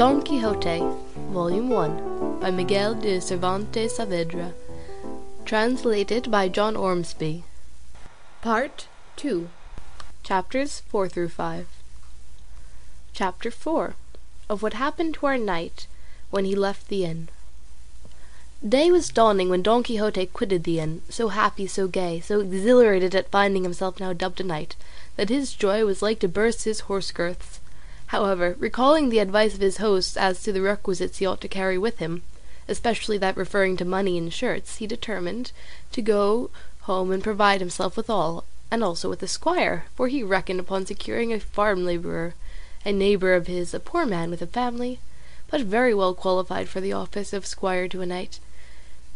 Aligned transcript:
Don 0.00 0.22
Quixote, 0.22 0.80
Volume 1.30 1.68
1, 1.68 2.40
by 2.40 2.50
Miguel 2.50 2.94
de 2.94 3.20
Cervantes 3.20 3.98
Saavedra, 3.98 4.54
translated 5.44 6.30
by 6.30 6.48
John 6.48 6.74
Ormsby. 6.74 7.44
Part 8.40 8.86
2, 9.16 9.50
Chapters 10.22 10.80
4 10.88 11.06
through 11.10 11.28
5. 11.28 11.66
Chapter 13.12 13.50
4 13.50 13.94
Of 14.48 14.62
what 14.62 14.72
happened 14.72 15.16
to 15.16 15.26
our 15.26 15.36
knight 15.36 15.86
when 16.30 16.46
he 16.46 16.54
left 16.54 16.88
the 16.88 17.04
inn. 17.04 17.28
Day 18.66 18.90
was 18.90 19.10
dawning 19.10 19.50
when 19.50 19.60
Don 19.60 19.82
Quixote 19.82 20.24
quitted 20.28 20.64
the 20.64 20.80
inn, 20.80 21.02
so 21.10 21.28
happy, 21.28 21.66
so 21.66 21.86
gay, 21.86 22.20
so 22.20 22.40
exhilarated 22.40 23.14
at 23.14 23.30
finding 23.30 23.64
himself 23.64 24.00
now 24.00 24.14
dubbed 24.14 24.40
a 24.40 24.44
knight, 24.44 24.76
that 25.16 25.28
his 25.28 25.52
joy 25.52 25.84
was 25.84 26.00
like 26.00 26.20
to 26.20 26.26
burst 26.26 26.64
his 26.64 26.88
horse 26.88 27.10
girths. 27.12 27.59
However, 28.10 28.56
recalling 28.58 29.08
the 29.08 29.20
advice 29.20 29.54
of 29.54 29.60
his 29.60 29.76
hosts 29.76 30.16
as 30.16 30.42
to 30.42 30.52
the 30.52 30.60
requisites 30.60 31.18
he 31.18 31.26
ought 31.26 31.40
to 31.42 31.46
carry 31.46 31.78
with 31.78 31.98
him, 31.98 32.24
especially 32.66 33.18
that 33.18 33.36
referring 33.36 33.76
to 33.76 33.84
money 33.84 34.18
and 34.18 34.32
shirts, 34.32 34.78
he 34.78 34.88
determined 34.88 35.52
to 35.92 36.02
go 36.02 36.50
home 36.80 37.12
and 37.12 37.22
provide 37.22 37.60
himself 37.60 37.96
with 37.96 38.10
all, 38.10 38.42
and 38.68 38.82
also 38.82 39.08
with 39.08 39.22
a 39.22 39.28
squire, 39.28 39.84
for 39.94 40.08
he 40.08 40.24
reckoned 40.24 40.58
upon 40.58 40.86
securing 40.86 41.32
a 41.32 41.38
farm 41.38 41.86
labourer, 41.86 42.34
a 42.84 42.90
neighbour 42.90 43.32
of 43.32 43.46
his, 43.46 43.72
a 43.72 43.78
poor 43.78 44.04
man 44.04 44.28
with 44.28 44.42
a 44.42 44.46
family, 44.48 44.98
but 45.48 45.60
very 45.60 45.94
well 45.94 46.12
qualified 46.12 46.68
for 46.68 46.80
the 46.80 46.92
office 46.92 47.32
of 47.32 47.46
squire 47.46 47.86
to 47.86 48.00
a 48.00 48.06
knight. 48.06 48.40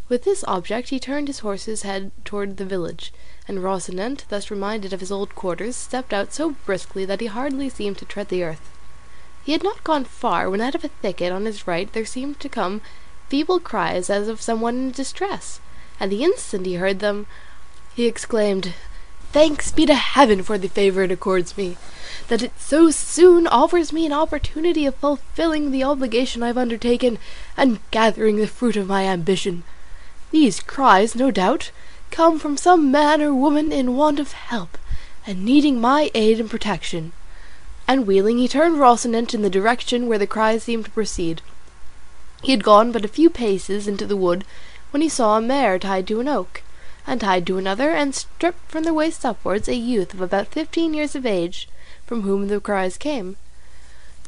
With 0.09 0.23
this 0.23 0.45
object 0.47 0.91
he 0.91 1.01
turned 1.01 1.27
his 1.27 1.41
horse's 1.41 1.83
head 1.83 2.13
toward 2.25 2.59
the 2.59 2.65
village, 2.65 3.13
and 3.49 3.59
Rocinante, 3.59 4.23
thus 4.29 4.53
reminded 4.53 4.93
of 4.93 5.01
his 5.01 5.11
old 5.11 5.35
quarters, 5.35 5.75
stepped 5.75 6.13
out 6.13 6.33
so 6.33 6.51
briskly 6.65 7.05
that 7.07 7.21
he 7.21 7.27
hardly 7.27 7.69
seemed 7.69 7.99
to 7.99 8.05
tread 8.05 8.29
the 8.29 8.45
earth. 8.45 8.71
He 9.45 9.53
had 9.53 9.63
not 9.63 9.85
gone 9.85 10.07
far 10.07 10.49
when 10.49 10.63
out 10.63 10.75
of 10.75 10.85
a 10.85 10.89
thicket 10.89 11.31
on 11.31 11.45
his 11.45 11.67
right 11.67 11.93
there 11.93 12.07
seemed 12.07 12.41
to 12.41 12.49
come 12.49 12.81
feeble 13.29 13.61
cries 13.61 14.09
as 14.09 14.27
of 14.27 14.41
some 14.41 14.63
one 14.63 14.77
in 14.77 14.91
distress, 14.91 15.61
and 16.01 16.11
the 16.11 16.25
instant 16.25 16.65
he 16.65 16.77
heard 16.77 17.01
them 17.01 17.27
he 17.95 18.07
exclaimed, 18.07 18.73
Thanks 19.33 19.71
be 19.71 19.85
to 19.85 19.95
heaven 19.95 20.43
for 20.43 20.57
the 20.57 20.71
favour 20.71 21.03
it 21.03 21.13
accords 21.13 21.59
me, 21.59 21.77
that 22.29 22.41
it 22.41 22.53
so 22.59 22.91
soon 22.91 23.47
offers 23.47 23.93
me 23.93 24.07
an 24.07 24.15
opportunity 24.15 24.87
of 24.87 24.95
fulfilling 24.95 25.71
the 25.71 25.85
obligation 25.85 26.43
I 26.43 26.47
have 26.47 26.57
undertaken, 26.57 27.19
and 27.55 27.81
gathering 27.91 28.37
the 28.37 28.47
fruit 28.47 28.77
of 28.77 28.87
my 28.87 29.05
ambition. 29.05 29.63
These 30.31 30.61
cries, 30.61 31.15
no 31.15 31.31
doubt, 31.31 31.71
come 32.11 32.39
from 32.39 32.57
some 32.57 32.91
man 32.91 33.21
or 33.21 33.35
woman 33.35 33.73
in 33.73 33.95
want 33.95 34.19
of 34.19 34.33
help, 34.33 34.79
and 35.27 35.45
needing 35.45 35.83
my 35.83 36.11
aid 36.15 36.41
and 36.41 36.49
protection 36.49 37.13
and 37.87 38.07
wheeling 38.07 38.39
he 38.39 38.49
turned 38.49 38.79
Rocinante 38.79 39.35
in 39.35 39.43
the 39.43 39.51
direction 39.51 40.07
where 40.07 40.19
the 40.19 40.27
cries 40.27 40.65
seemed 40.65 40.87
to 40.87 40.91
proceed. 40.91 41.43
He 42.43 42.53
had 42.53 42.65
gone 42.65 42.93
but 42.93 43.05
a 43.05 43.09
few 43.09 43.31
paces 43.31 43.89
into 43.89 44.07
the 44.07 44.17
wood 44.17 44.45
when 44.91 45.03
he 45.03 45.09
saw 45.09 45.37
a 45.37 45.41
mare 45.41 45.79
tied 45.79 46.07
to 46.09 46.21
an 46.21 46.29
oak, 46.29 46.63
and 47.07 47.21
tied 47.21 47.47
to 47.47 47.59
another, 47.59 47.91
and 47.91 48.15
stripped 48.15 48.71
from 48.71 48.85
the 48.85 48.95
waist 48.95 49.25
upwards, 49.25 49.69
a 49.69 49.75
youth 49.75 50.15
of 50.15 50.21
about 50.21 50.49
fifteen 50.49 50.95
years 50.95 51.15
of 51.15 51.27
age, 51.27 51.69
from 52.07 52.23
whom 52.23 52.49
the 52.49 52.61
cries 52.61 52.97
came. 52.97 53.37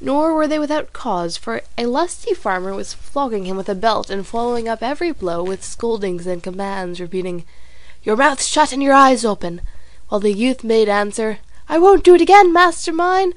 Nor 0.01 0.35
were 0.35 0.47
they 0.47 0.59
without 0.59 0.93
cause, 0.93 1.37
for 1.37 1.63
a 1.79 1.87
lusty 1.87 2.35
farmer 2.35 2.75
was 2.75 2.93
flogging 2.93 3.47
him 3.47 3.57
with 3.57 3.69
a 3.69 3.75
belt 3.75 4.11
and 4.11 4.27
following 4.27 4.69
up 4.69 4.83
every 4.83 5.13
blow 5.13 5.43
with 5.43 5.65
scoldings 5.65 6.27
and 6.27 6.43
commands, 6.43 7.01
repeating, 7.01 7.45
Your 8.03 8.17
mouth 8.17 8.43
shut 8.43 8.73
and 8.73 8.83
your 8.83 8.93
eyes 8.93 9.25
open, 9.25 9.63
while 10.09 10.21
the 10.21 10.33
youth 10.33 10.63
made 10.63 10.89
answer, 10.89 11.39
I 11.69 11.79
won't 11.79 12.05
do 12.05 12.15
it 12.15 12.21
again, 12.21 12.53
master 12.53 12.93
mine. 12.93 13.33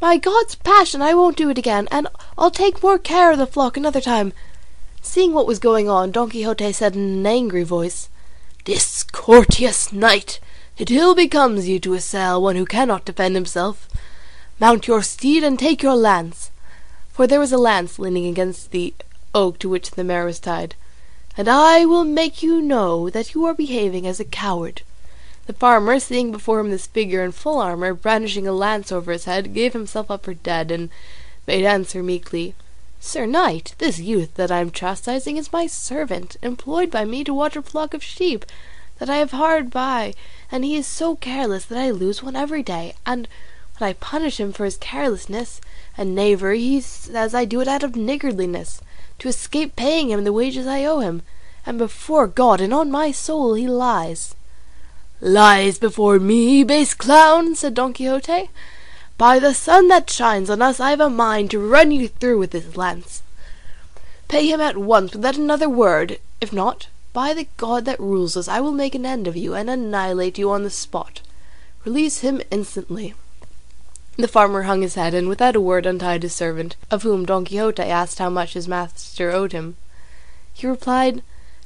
By 0.00 0.16
God's 0.16 0.54
passion, 0.54 1.02
I 1.02 1.14
won't 1.14 1.36
do 1.36 1.50
it 1.50 1.58
again, 1.58 1.88
and 1.90 2.08
I'll 2.36 2.50
take 2.50 2.82
more 2.82 2.98
care 2.98 3.32
of 3.32 3.38
the 3.38 3.46
flock 3.46 3.76
another 3.76 4.00
time. 4.00 4.32
Seeing 5.02 5.32
what 5.32 5.46
was 5.46 5.58
going 5.58 5.88
on, 5.88 6.10
Don 6.10 6.30
Quixote 6.30 6.72
said 6.72 6.94
in 6.96 7.02
an 7.02 7.26
angry 7.26 7.62
voice, 7.62 8.08
Discourteous 8.64 9.92
knight, 9.92 10.40
it 10.78 10.90
ill 10.90 11.14
becomes 11.14 11.68
you 11.68 11.78
to 11.80 11.94
assail 11.94 12.42
one 12.42 12.56
who 12.56 12.66
cannot 12.66 13.04
defend 13.04 13.34
himself. 13.34 13.88
Mount 14.58 14.86
your 14.86 15.02
steed 15.02 15.44
and 15.44 15.58
take 15.58 15.82
your 15.82 15.94
lance, 15.94 16.50
for 17.12 17.26
there 17.26 17.40
was 17.40 17.52
a 17.52 17.58
lance 17.58 17.98
leaning 17.98 18.26
against 18.26 18.70
the 18.70 18.92
oak 19.34 19.58
to 19.58 19.68
which 19.68 19.92
the 19.92 20.04
mare 20.04 20.24
was 20.24 20.40
tied, 20.40 20.74
and 21.36 21.48
I 21.48 21.84
will 21.84 22.04
make 22.04 22.42
you 22.42 22.60
know 22.60 23.08
that 23.10 23.34
you 23.34 23.44
are 23.44 23.54
behaving 23.54 24.06
as 24.06 24.18
a 24.18 24.24
coward. 24.24 24.82
The 25.46 25.52
farmer, 25.52 26.00
seeing 26.00 26.32
before 26.32 26.58
him 26.58 26.72
this 26.72 26.88
figure 26.88 27.22
in 27.22 27.30
full 27.30 27.58
armour, 27.58 27.94
brandishing 27.94 28.48
a 28.48 28.52
lance 28.52 28.90
over 28.90 29.12
his 29.12 29.26
head, 29.26 29.54
gave 29.54 29.74
himself 29.74 30.10
up 30.10 30.24
for 30.24 30.34
dead, 30.34 30.72
and 30.72 30.90
made 31.46 31.64
answer 31.64 32.02
meekly, 32.02 32.56
Sir 32.98 33.26
knight, 33.26 33.76
this 33.78 34.00
youth 34.00 34.34
that 34.34 34.50
I 34.50 34.58
am 34.58 34.72
chastising 34.72 35.36
is 35.36 35.52
my 35.52 35.68
servant, 35.68 36.36
employed 36.42 36.90
by 36.90 37.04
me 37.04 37.22
to 37.22 37.32
watch 37.32 37.54
a 37.54 37.62
flock 37.62 37.94
of 37.94 38.02
sheep 38.02 38.44
that 38.98 39.08
I 39.08 39.18
have 39.18 39.30
hard 39.30 39.70
by, 39.70 40.14
and 40.50 40.64
he 40.64 40.74
is 40.74 40.84
so 40.84 41.14
careless 41.14 41.64
that 41.66 41.78
I 41.78 41.90
lose 41.90 42.24
one 42.24 42.34
every 42.34 42.64
day, 42.64 42.96
and 43.06 43.28
when 43.78 43.88
I 43.88 43.92
punish 43.92 44.40
him 44.40 44.52
for 44.52 44.64
his 44.64 44.76
carelessness 44.76 45.60
and 45.96 46.12
knavery, 46.12 46.58
he 46.58 46.80
says 46.80 47.36
I 47.36 47.44
do 47.44 47.60
it 47.60 47.68
out 47.68 47.84
of 47.84 47.94
niggardliness, 47.94 48.80
to 49.20 49.28
escape 49.28 49.76
paying 49.76 50.10
him 50.10 50.24
the 50.24 50.32
wages 50.32 50.66
I 50.66 50.84
owe 50.84 50.98
him, 50.98 51.22
and 51.64 51.78
before 51.78 52.26
God 52.26 52.60
and 52.60 52.74
on 52.74 52.90
my 52.90 53.12
soul 53.12 53.54
he 53.54 53.68
lies. 53.68 54.34
Lies 55.20 55.78
before 55.78 56.18
me, 56.18 56.62
base 56.62 56.92
clown, 56.92 57.54
said 57.54 57.74
Don 57.74 57.94
Quixote. 57.94 58.50
By 59.16 59.38
the 59.38 59.54
sun 59.54 59.88
that 59.88 60.10
shines 60.10 60.50
on 60.50 60.60
us, 60.60 60.78
I 60.78 60.90
have 60.90 61.00
a 61.00 61.08
mind 61.08 61.50
to 61.52 61.58
run 61.58 61.90
you 61.90 62.08
through 62.08 62.38
with 62.38 62.50
this 62.50 62.76
lance. 62.76 63.22
Pay 64.28 64.48
him 64.48 64.60
at 64.60 64.76
once 64.76 65.14
without 65.14 65.36
another 65.36 65.68
word. 65.68 66.18
If 66.40 66.52
not, 66.52 66.88
by 67.12 67.32
the 67.32 67.46
God 67.56 67.86
that 67.86 67.98
rules 67.98 68.36
us, 68.36 68.46
I 68.46 68.60
will 68.60 68.72
make 68.72 68.94
an 68.94 69.06
end 69.06 69.26
of 69.26 69.36
you 69.36 69.54
and 69.54 69.70
annihilate 69.70 70.36
you 70.36 70.50
on 70.50 70.64
the 70.64 70.70
spot. 70.70 71.22
Release 71.86 72.18
him 72.18 72.42
instantly. 72.50 73.14
The 74.16 74.28
farmer 74.28 74.62
hung 74.62 74.82
his 74.82 74.96
head, 74.96 75.14
and 75.14 75.28
without 75.28 75.56
a 75.56 75.60
word 75.60 75.86
untied 75.86 76.22
his 76.22 76.34
servant, 76.34 76.76
of 76.90 77.04
whom 77.04 77.24
Don 77.24 77.44
Quixote 77.44 77.82
asked 77.82 78.18
how 78.18 78.28
much 78.28 78.54
his 78.54 78.66
master 78.66 79.30
owed 79.30 79.52
him. 79.52 79.76
He 80.52 80.66
replied, 80.66 81.22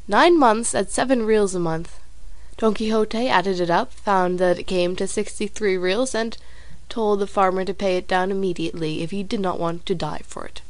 Nine 0.06 0.38
months 0.38 0.74
at 0.74 0.90
seven 0.90 1.24
reals 1.24 1.54
a 1.54 1.60
month. 1.60 1.99
Don 2.60 2.74
Quixote 2.74 3.26
added 3.26 3.58
it 3.58 3.70
up, 3.70 3.90
found 3.90 4.38
that 4.38 4.58
it 4.58 4.64
came 4.64 4.94
to 4.96 5.08
sixty-three 5.08 5.78
reals, 5.78 6.14
and 6.14 6.36
told 6.90 7.18
the 7.18 7.26
farmer 7.26 7.64
to 7.64 7.72
pay 7.72 7.96
it 7.96 8.06
down 8.06 8.30
immediately 8.30 9.00
if 9.00 9.12
he 9.12 9.22
did 9.22 9.40
not 9.40 9.58
want 9.58 9.86
to 9.86 9.94
die 9.94 10.20
for 10.26 10.44
it. 10.44 10.60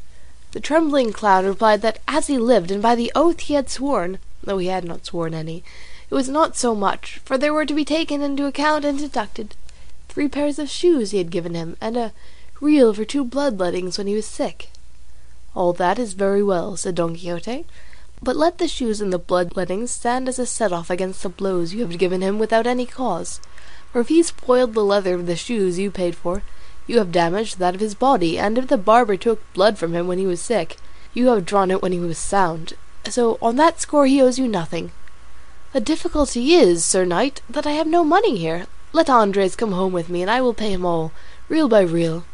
The 0.52 0.60
trembling 0.60 1.12
clown 1.12 1.46
replied 1.46 1.82
that 1.82 1.98
as 2.06 2.28
he 2.28 2.38
lived 2.38 2.70
and 2.70 2.80
by 2.80 2.94
the 2.94 3.10
oath 3.16 3.40
he 3.40 3.54
had 3.54 3.68
sworn, 3.68 4.20
though 4.40 4.58
he 4.58 4.68
had 4.68 4.84
not 4.84 5.04
sworn 5.04 5.34
any, 5.34 5.64
it 6.08 6.14
was 6.14 6.28
not 6.28 6.56
so 6.56 6.76
much, 6.76 7.20
for 7.24 7.36
there 7.36 7.52
were 7.52 7.66
to 7.66 7.74
be 7.74 7.84
taken 7.84 8.22
into 8.22 8.46
account 8.46 8.84
and 8.84 9.00
deducted 9.00 9.56
three 10.08 10.28
pairs 10.28 10.60
of 10.60 10.70
shoes 10.70 11.10
he 11.10 11.18
had 11.18 11.32
given 11.32 11.54
him, 11.54 11.76
and 11.80 11.96
a 11.96 12.12
real 12.60 12.94
for 12.94 13.04
two 13.04 13.24
bloodlettings 13.24 13.98
when 13.98 14.06
he 14.06 14.14
was 14.14 14.26
sick. 14.26 14.70
All 15.56 15.72
that 15.72 15.98
is 15.98 16.12
very 16.12 16.42
well, 16.42 16.76
said 16.76 16.94
Don 16.94 17.16
Quixote, 17.16 17.66
but 18.22 18.36
let 18.36 18.58
the 18.58 18.68
shoes 18.68 19.00
and 19.00 19.12
the 19.12 19.18
bloodlettings 19.18 19.88
stand 19.88 20.28
as 20.28 20.38
a 20.38 20.46
set 20.46 20.72
off 20.72 20.90
against 20.90 21.22
the 21.22 21.28
blows 21.28 21.72
you 21.72 21.80
have 21.80 21.98
given 21.98 22.20
him 22.20 22.38
without 22.38 22.66
any 22.66 22.86
cause. 22.86 23.40
For 23.92 24.00
if 24.00 24.08
he 24.08 24.22
spoiled 24.22 24.74
the 24.74 24.84
leather 24.84 25.14
of 25.14 25.26
the 25.26 25.36
shoes 25.36 25.78
you 25.78 25.90
paid 25.90 26.14
for, 26.14 26.42
you 26.86 26.98
have 26.98 27.12
damaged 27.12 27.58
that 27.58 27.74
of 27.74 27.80
his 27.80 27.94
body, 27.94 28.38
and 28.38 28.58
if 28.58 28.68
the 28.68 28.76
barber 28.76 29.16
took 29.16 29.40
blood 29.52 29.78
from 29.78 29.94
him 29.94 30.06
when 30.06 30.18
he 30.18 30.26
was 30.26 30.40
sick, 30.40 30.76
you 31.14 31.28
have 31.28 31.46
drawn 31.46 31.70
it 31.70 31.82
when 31.82 31.92
he 31.92 31.98
was 31.98 32.18
sound. 32.18 32.74
So 33.08 33.38
on 33.40 33.56
that 33.56 33.80
score 33.80 34.06
he 34.06 34.20
owes 34.20 34.38
you 34.38 34.48
nothing. 34.48 34.92
The 35.72 35.80
difficulty 35.80 36.54
is, 36.54 36.84
sir 36.84 37.04
knight, 37.04 37.42
that 37.48 37.66
I 37.66 37.72
have 37.72 37.86
no 37.86 38.04
money 38.04 38.36
here. 38.36 38.66
Let 38.92 39.08
Andres 39.08 39.56
come 39.56 39.72
home 39.72 39.92
with 39.92 40.08
me, 40.08 40.20
and 40.20 40.30
I 40.30 40.40
will 40.40 40.52
pay 40.52 40.72
him 40.72 40.84
all, 40.84 41.12
real 41.48 41.68
by 41.68 41.82
real. 41.82 42.24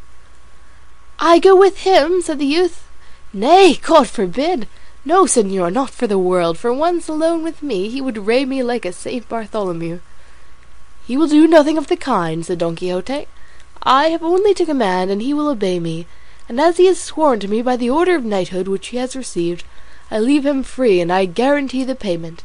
I 1.18 1.38
go 1.38 1.54
with 1.54 1.78
him, 1.78 2.22
said 2.22 2.38
the 2.38 2.46
youth. 2.46 2.88
Nay, 3.32 3.74
God 3.74 4.08
forbid. 4.08 4.66
No, 5.06 5.22
señor, 5.22 5.72
not 5.72 5.90
for 5.90 6.08
the 6.08 6.18
world, 6.18 6.58
for 6.58 6.72
once 6.72 7.06
alone 7.06 7.44
with 7.44 7.62
me 7.62 7.88
he 7.88 8.00
would 8.00 8.26
ray 8.26 8.44
me 8.44 8.64
like 8.64 8.84
a 8.84 8.92
Saint 8.92 9.28
Bartholomew. 9.28 10.00
He 11.06 11.16
will 11.16 11.28
do 11.28 11.46
nothing 11.46 11.78
of 11.78 11.86
the 11.86 11.96
kind, 11.96 12.44
said 12.44 12.58
Don 12.58 12.74
Quixote. 12.74 13.28
I 13.84 14.08
have 14.08 14.24
only 14.24 14.52
to 14.54 14.66
command, 14.66 15.12
and 15.12 15.22
he 15.22 15.32
will 15.32 15.48
obey 15.48 15.78
me, 15.78 16.08
and 16.48 16.60
as 16.60 16.78
he 16.78 16.86
has 16.86 16.98
sworn 16.98 17.38
to 17.38 17.46
me 17.46 17.62
by 17.62 17.76
the 17.76 17.88
order 17.88 18.16
of 18.16 18.24
knighthood 18.24 18.66
which 18.66 18.88
he 18.88 18.96
has 18.96 19.14
received, 19.14 19.62
I 20.10 20.18
leave 20.18 20.44
him 20.44 20.64
free, 20.64 21.00
and 21.00 21.12
I 21.12 21.26
guarantee 21.26 21.84
the 21.84 21.94
payment. 21.94 22.42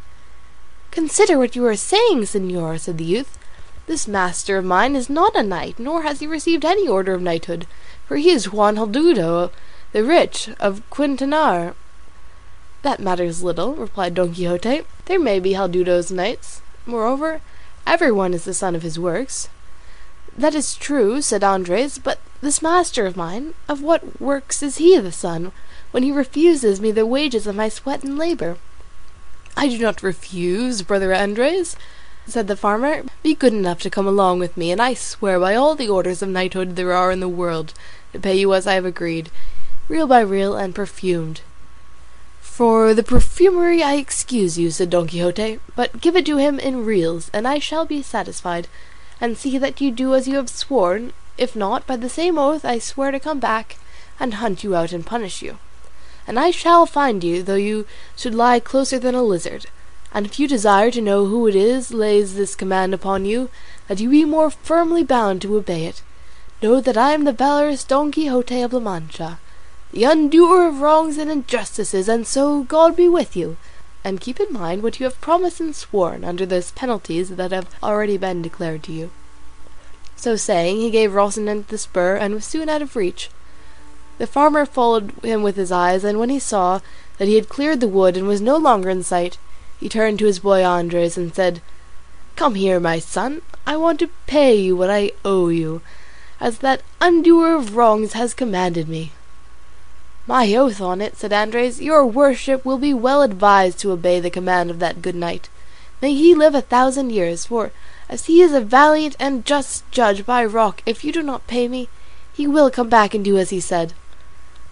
Consider 0.91 1.39
what 1.39 1.55
you 1.55 1.65
are 1.65 1.75
saying, 1.75 2.25
señor, 2.25 2.79
said 2.79 2.99
the 2.99 3.03
youth. 3.03 3.39
This 3.87 4.07
master 4.07 4.59
of 4.59 4.65
mine 4.65 4.95
is 4.95 5.09
not 5.09 5.35
a 5.35 5.41
knight, 5.41 5.79
nor 5.79 6.03
has 6.03 6.19
he 6.19 6.27
received 6.27 6.63
any 6.63 6.87
order 6.87 7.15
of 7.15 7.23
knighthood, 7.23 7.65
for 8.05 8.17
he 8.17 8.29
is 8.29 8.51
Juan 8.51 8.75
Haldudo, 8.75 9.49
the 9.93 10.03
rich 10.03 10.51
of 10.59 10.87
Quintanar, 10.91 11.73
that 12.83 12.99
matters 12.99 13.43
little, 13.43 13.73
replied 13.73 14.15
Don 14.15 14.33
Quixote. 14.33 14.83
There 15.05 15.19
may 15.19 15.39
be 15.39 15.53
Haldudos 15.53 16.11
knights. 16.11 16.61
Moreover, 16.85 17.41
every 17.85 18.11
one 18.11 18.33
is 18.33 18.45
the 18.45 18.53
son 18.53 18.75
of 18.75 18.81
his 18.81 18.97
works. 18.97 19.49
That 20.37 20.55
is 20.55 20.75
true, 20.75 21.21
said 21.21 21.43
Andres, 21.43 21.99
but 21.99 22.19
this 22.41 22.61
master 22.61 23.05
of 23.05 23.17
mine, 23.17 23.53
of 23.67 23.83
what 23.83 24.19
works 24.19 24.63
is 24.63 24.77
he 24.77 24.97
the 24.97 25.11
son, 25.11 25.51
when 25.91 26.03
he 26.03 26.11
refuses 26.11 26.81
me 26.81 26.91
the 26.91 27.05
wages 27.05 27.45
of 27.45 27.55
my 27.55 27.69
sweat 27.69 28.03
and 28.03 28.17
labour? 28.17 28.57
I 29.55 29.67
do 29.67 29.77
not 29.77 30.01
refuse, 30.01 30.81
brother 30.81 31.13
Andres, 31.13 31.75
said 32.25 32.47
the 32.47 32.55
farmer. 32.55 33.03
Be 33.21 33.35
good 33.35 33.53
enough 33.53 33.79
to 33.81 33.89
come 33.89 34.07
along 34.07 34.39
with 34.39 34.55
me, 34.57 34.71
and 34.71 34.81
I 34.81 34.93
swear 34.93 35.39
by 35.39 35.53
all 35.53 35.75
the 35.75 35.89
orders 35.89 36.21
of 36.21 36.29
knighthood 36.29 36.75
there 36.75 36.93
are 36.93 37.11
in 37.11 37.19
the 37.19 37.29
world 37.29 37.73
to 38.13 38.19
pay 38.19 38.35
you 38.35 38.53
as 38.53 38.65
I 38.65 38.73
have 38.73 38.85
agreed, 38.85 39.29
real 39.87 40.07
by 40.07 40.21
real 40.21 40.55
and 40.55 40.73
perfumed. 40.73 41.41
For 42.51 42.93
the 42.93 43.01
perfumery 43.01 43.81
I 43.81 43.93
excuse 43.93 44.57
you, 44.57 44.71
said 44.71 44.89
Don 44.89 45.07
Quixote, 45.07 45.61
but 45.73 46.01
give 46.01 46.17
it 46.17 46.25
to 46.25 46.35
him 46.35 46.59
in 46.59 46.83
reals, 46.83 47.31
and 47.31 47.47
I 47.47 47.59
shall 47.59 47.85
be 47.85 48.03
satisfied, 48.03 48.67
and 49.21 49.37
see 49.37 49.57
that 49.57 49.79
you 49.79 49.89
do 49.89 50.13
as 50.13 50.27
you 50.27 50.35
have 50.35 50.49
sworn, 50.49 51.13
if 51.37 51.55
not, 51.55 51.87
by 51.87 51.95
the 51.95 52.09
same 52.09 52.37
oath 52.37 52.65
I 52.65 52.77
swear 52.77 53.11
to 53.11 53.21
come 53.21 53.39
back 53.39 53.77
and 54.19 54.33
hunt 54.33 54.65
you 54.65 54.75
out 54.75 54.91
and 54.91 55.05
punish 55.05 55.41
you. 55.41 55.59
And 56.27 56.37
I 56.37 56.51
shall 56.51 56.85
find 56.85 57.23
you, 57.23 57.41
though 57.41 57.55
you 57.55 57.87
should 58.17 58.35
lie 58.35 58.59
closer 58.59 58.99
than 58.99 59.15
a 59.15 59.23
lizard. 59.23 59.67
And 60.13 60.25
if 60.25 60.37
you 60.37 60.45
desire 60.45 60.91
to 60.91 61.01
know 61.01 61.27
who 61.27 61.47
it 61.47 61.55
is 61.55 61.93
lays 61.93 62.35
this 62.35 62.55
command 62.55 62.93
upon 62.93 63.23
you, 63.23 63.49
that 63.87 64.01
you 64.01 64.09
be 64.09 64.25
more 64.25 64.49
firmly 64.49 65.05
bound 65.05 65.41
to 65.43 65.55
obey 65.55 65.85
it, 65.85 66.03
know 66.61 66.81
that 66.81 66.97
I 66.97 67.13
am 67.13 67.23
the 67.23 67.31
valorous 67.31 67.85
Don 67.85 68.11
Quixote 68.11 68.61
of 68.61 68.73
La 68.73 68.81
Mancha, 68.81 69.39
the 69.91 70.05
undoer 70.05 70.67
of 70.67 70.81
wrongs 70.81 71.17
and 71.17 71.29
injustices, 71.29 72.07
and 72.07 72.25
so 72.25 72.63
God 72.63 72.95
be 72.95 73.09
with 73.09 73.35
you. 73.35 73.57
And 74.03 74.21
keep 74.21 74.39
in 74.39 74.51
mind 74.51 74.81
what 74.81 74.99
you 74.99 75.03
have 75.03 75.21
promised 75.21 75.59
and 75.59 75.75
sworn 75.75 76.23
under 76.23 76.45
those 76.45 76.71
penalties 76.71 77.29
that 77.29 77.51
have 77.51 77.67
already 77.83 78.17
been 78.17 78.41
declared 78.41 78.83
to 78.83 78.91
you. 78.91 79.11
So 80.15 80.35
saying, 80.35 80.77
he 80.77 80.89
gave 80.89 81.11
Rocinante 81.11 81.67
the 81.67 81.77
spur, 81.77 82.15
and 82.15 82.33
was 82.33 82.45
soon 82.45 82.69
out 82.69 82.81
of 82.81 82.95
reach. 82.95 83.29
The 84.17 84.27
farmer 84.27 84.65
followed 84.65 85.11
him 85.23 85.43
with 85.43 85.55
his 85.55 85.71
eyes, 85.71 86.03
and 86.03 86.19
when 86.19 86.29
he 86.29 86.39
saw 86.39 86.79
that 87.17 87.27
he 87.27 87.35
had 87.35 87.49
cleared 87.49 87.79
the 87.79 87.87
wood 87.87 88.15
and 88.15 88.27
was 88.27 88.41
no 88.41 88.57
longer 88.57 88.89
in 88.89 89.03
sight, 89.03 89.37
he 89.79 89.89
turned 89.89 90.19
to 90.19 90.25
his 90.25 90.39
boy 90.39 90.63
Andres 90.63 91.17
and 91.17 91.33
said, 91.33 91.61
Come 92.35 92.55
here, 92.55 92.79
my 92.79 92.99
son, 92.99 93.41
I 93.65 93.77
want 93.77 93.99
to 93.99 94.09
pay 94.27 94.55
you 94.55 94.75
what 94.75 94.89
I 94.89 95.11
owe 95.25 95.49
you, 95.49 95.81
as 96.39 96.59
that 96.59 96.81
undoer 96.99 97.55
of 97.55 97.75
wrongs 97.75 98.13
has 98.13 98.33
commanded 98.33 98.87
me. 98.87 99.11
My 100.27 100.53
oath 100.53 100.79
on 100.79 101.01
it, 101.01 101.17
said 101.17 101.33
Andres, 101.33 101.81
your 101.81 102.05
worship 102.05 102.63
will 102.63 102.77
be 102.77 102.93
well 102.93 103.23
advised 103.23 103.79
to 103.79 103.91
obey 103.91 104.19
the 104.19 104.29
command 104.29 104.69
of 104.69 104.79
that 104.79 105.01
good 105.01 105.15
knight. 105.15 105.49
May 106.01 106.13
he 106.13 106.35
live 106.35 106.53
a 106.53 106.61
thousand 106.61 107.11
years, 107.11 107.45
for 107.45 107.71
as 108.07 108.25
he 108.25 108.41
is 108.41 108.53
a 108.53 108.61
valiant 108.61 109.15
and 109.19 109.45
just 109.45 109.89
judge 109.89 110.25
by 110.25 110.45
Roque, 110.45 110.83
if 110.85 111.03
you 111.03 111.11
do 111.11 111.23
not 111.23 111.47
pay 111.47 111.67
me, 111.67 111.89
he 112.33 112.45
will 112.45 112.69
come 112.69 112.87
back 112.87 113.13
and 113.13 113.25
do 113.25 113.37
as 113.37 113.49
he 113.49 113.59
said. 113.59 113.93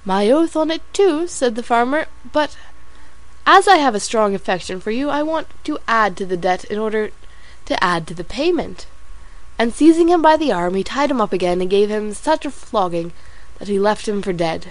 My 0.05 0.29
oath 0.29 0.55
on 0.55 0.69
it 0.69 0.81
too, 0.93 1.27
said 1.27 1.55
the 1.55 1.63
farmer, 1.63 2.05
but 2.31 2.55
as 3.45 3.67
I 3.67 3.77
have 3.77 3.95
a 3.95 3.99
strong 3.99 4.35
affection 4.35 4.79
for 4.79 4.91
you, 4.91 5.09
I 5.09 5.23
want 5.23 5.47
to 5.63 5.79
add 5.87 6.15
to 6.17 6.25
the 6.25 6.37
debt 6.37 6.63
in 6.65 6.77
order 6.77 7.09
to 7.65 7.83
add 7.83 8.05
to 8.07 8.13
the 8.13 8.23
payment. 8.23 8.85
And 9.57 9.73
seizing 9.73 10.09
him 10.09 10.21
by 10.21 10.37
the 10.37 10.51
arm, 10.51 10.75
he 10.75 10.83
tied 10.83 11.09
him 11.09 11.19
up 11.19 11.33
again 11.33 11.59
and 11.59 11.69
gave 11.69 11.89
him 11.89 12.13
such 12.13 12.45
a 12.45 12.51
flogging 12.51 13.11
that 13.57 13.67
he 13.67 13.79
left 13.79 14.07
him 14.07 14.21
for 14.21 14.31
dead. 14.31 14.67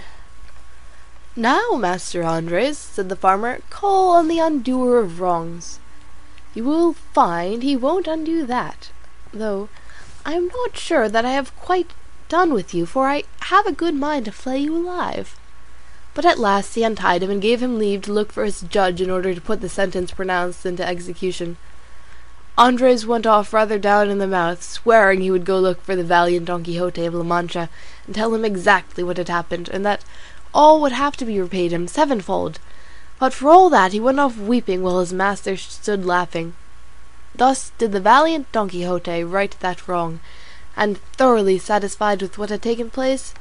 Now, 1.35 1.71
Master 1.77 2.23
Andres, 2.23 2.77
said 2.77 3.07
the 3.07 3.15
farmer, 3.15 3.59
call 3.69 4.11
on 4.11 4.27
the 4.27 4.39
undoer 4.39 4.97
of 4.99 5.19
wrongs. 5.19 5.79
You 6.55 6.63
will 6.63 6.93
find 6.93 7.61
he 7.61 7.75
won't 7.75 8.07
undo 8.07 8.45
that, 8.47 8.89
though 9.31 9.69
I 10.25 10.33
am 10.33 10.47
not 10.47 10.75
sure 10.75 11.07
that 11.07 11.25
I 11.25 11.31
have 11.31 11.55
quite 11.55 11.91
done 12.29 12.51
with 12.51 12.73
you, 12.73 12.85
for 12.85 13.07
I 13.07 13.23
have 13.41 13.67
a 13.67 13.71
good 13.71 13.95
mind 13.95 14.25
to 14.25 14.31
flay 14.31 14.57
you 14.57 14.75
alive. 14.75 15.39
But 16.15 16.25
at 16.25 16.39
last 16.39 16.73
he 16.75 16.83
untied 16.83 17.21
him 17.21 17.29
and 17.29 17.41
gave 17.41 17.61
him 17.61 17.77
leave 17.77 18.01
to 18.03 18.13
look 18.13 18.31
for 18.31 18.43
his 18.43 18.61
judge 18.61 18.99
in 18.99 19.11
order 19.11 19.33
to 19.33 19.41
put 19.41 19.61
the 19.61 19.69
sentence 19.69 20.11
pronounced 20.11 20.65
into 20.65 20.85
execution. 20.85 21.57
Andres 22.57 23.05
went 23.05 23.25
off 23.25 23.53
rather 23.53 23.79
down 23.79 24.09
in 24.09 24.17
the 24.17 24.27
mouth, 24.27 24.61
swearing 24.61 25.21
he 25.21 25.31
would 25.31 25.45
go 25.45 25.59
look 25.59 25.81
for 25.81 25.95
the 25.95 26.03
valiant 26.03 26.47
Don 26.47 26.63
Quixote 26.63 27.05
of 27.05 27.13
La 27.13 27.23
Mancha 27.23 27.69
and 28.05 28.15
tell 28.15 28.33
him 28.33 28.43
exactly 28.43 29.03
what 29.03 29.17
had 29.17 29.29
happened, 29.29 29.69
and 29.69 29.85
that 29.85 30.03
all 30.53 30.81
would 30.81 30.91
have 30.91 31.15
to 31.17 31.25
be 31.25 31.39
repaid 31.39 31.71
him 31.71 31.87
sevenfold. 31.87 32.59
But 33.19 33.33
for 33.33 33.49
all 33.49 33.69
that 33.69 33.91
he 33.91 33.99
went 33.99 34.19
off 34.19 34.37
weeping 34.37 34.81
while 34.81 34.99
his 34.99 35.13
master 35.13 35.57
stood 35.57 36.05
laughing. 36.05 36.53
Thus 37.35 37.71
did 37.77 37.91
the 37.91 37.99
valiant 37.99 38.51
Don 38.51 38.69
Quixote 38.69 39.23
right 39.23 39.55
that 39.59 39.87
wrong, 39.87 40.19
and 40.75 40.97
thoroughly 41.13 41.59
satisfied 41.59 42.21
with 42.21 42.37
what 42.37 42.49
had 42.49 42.61
taken 42.61 42.89
place, 42.89 43.33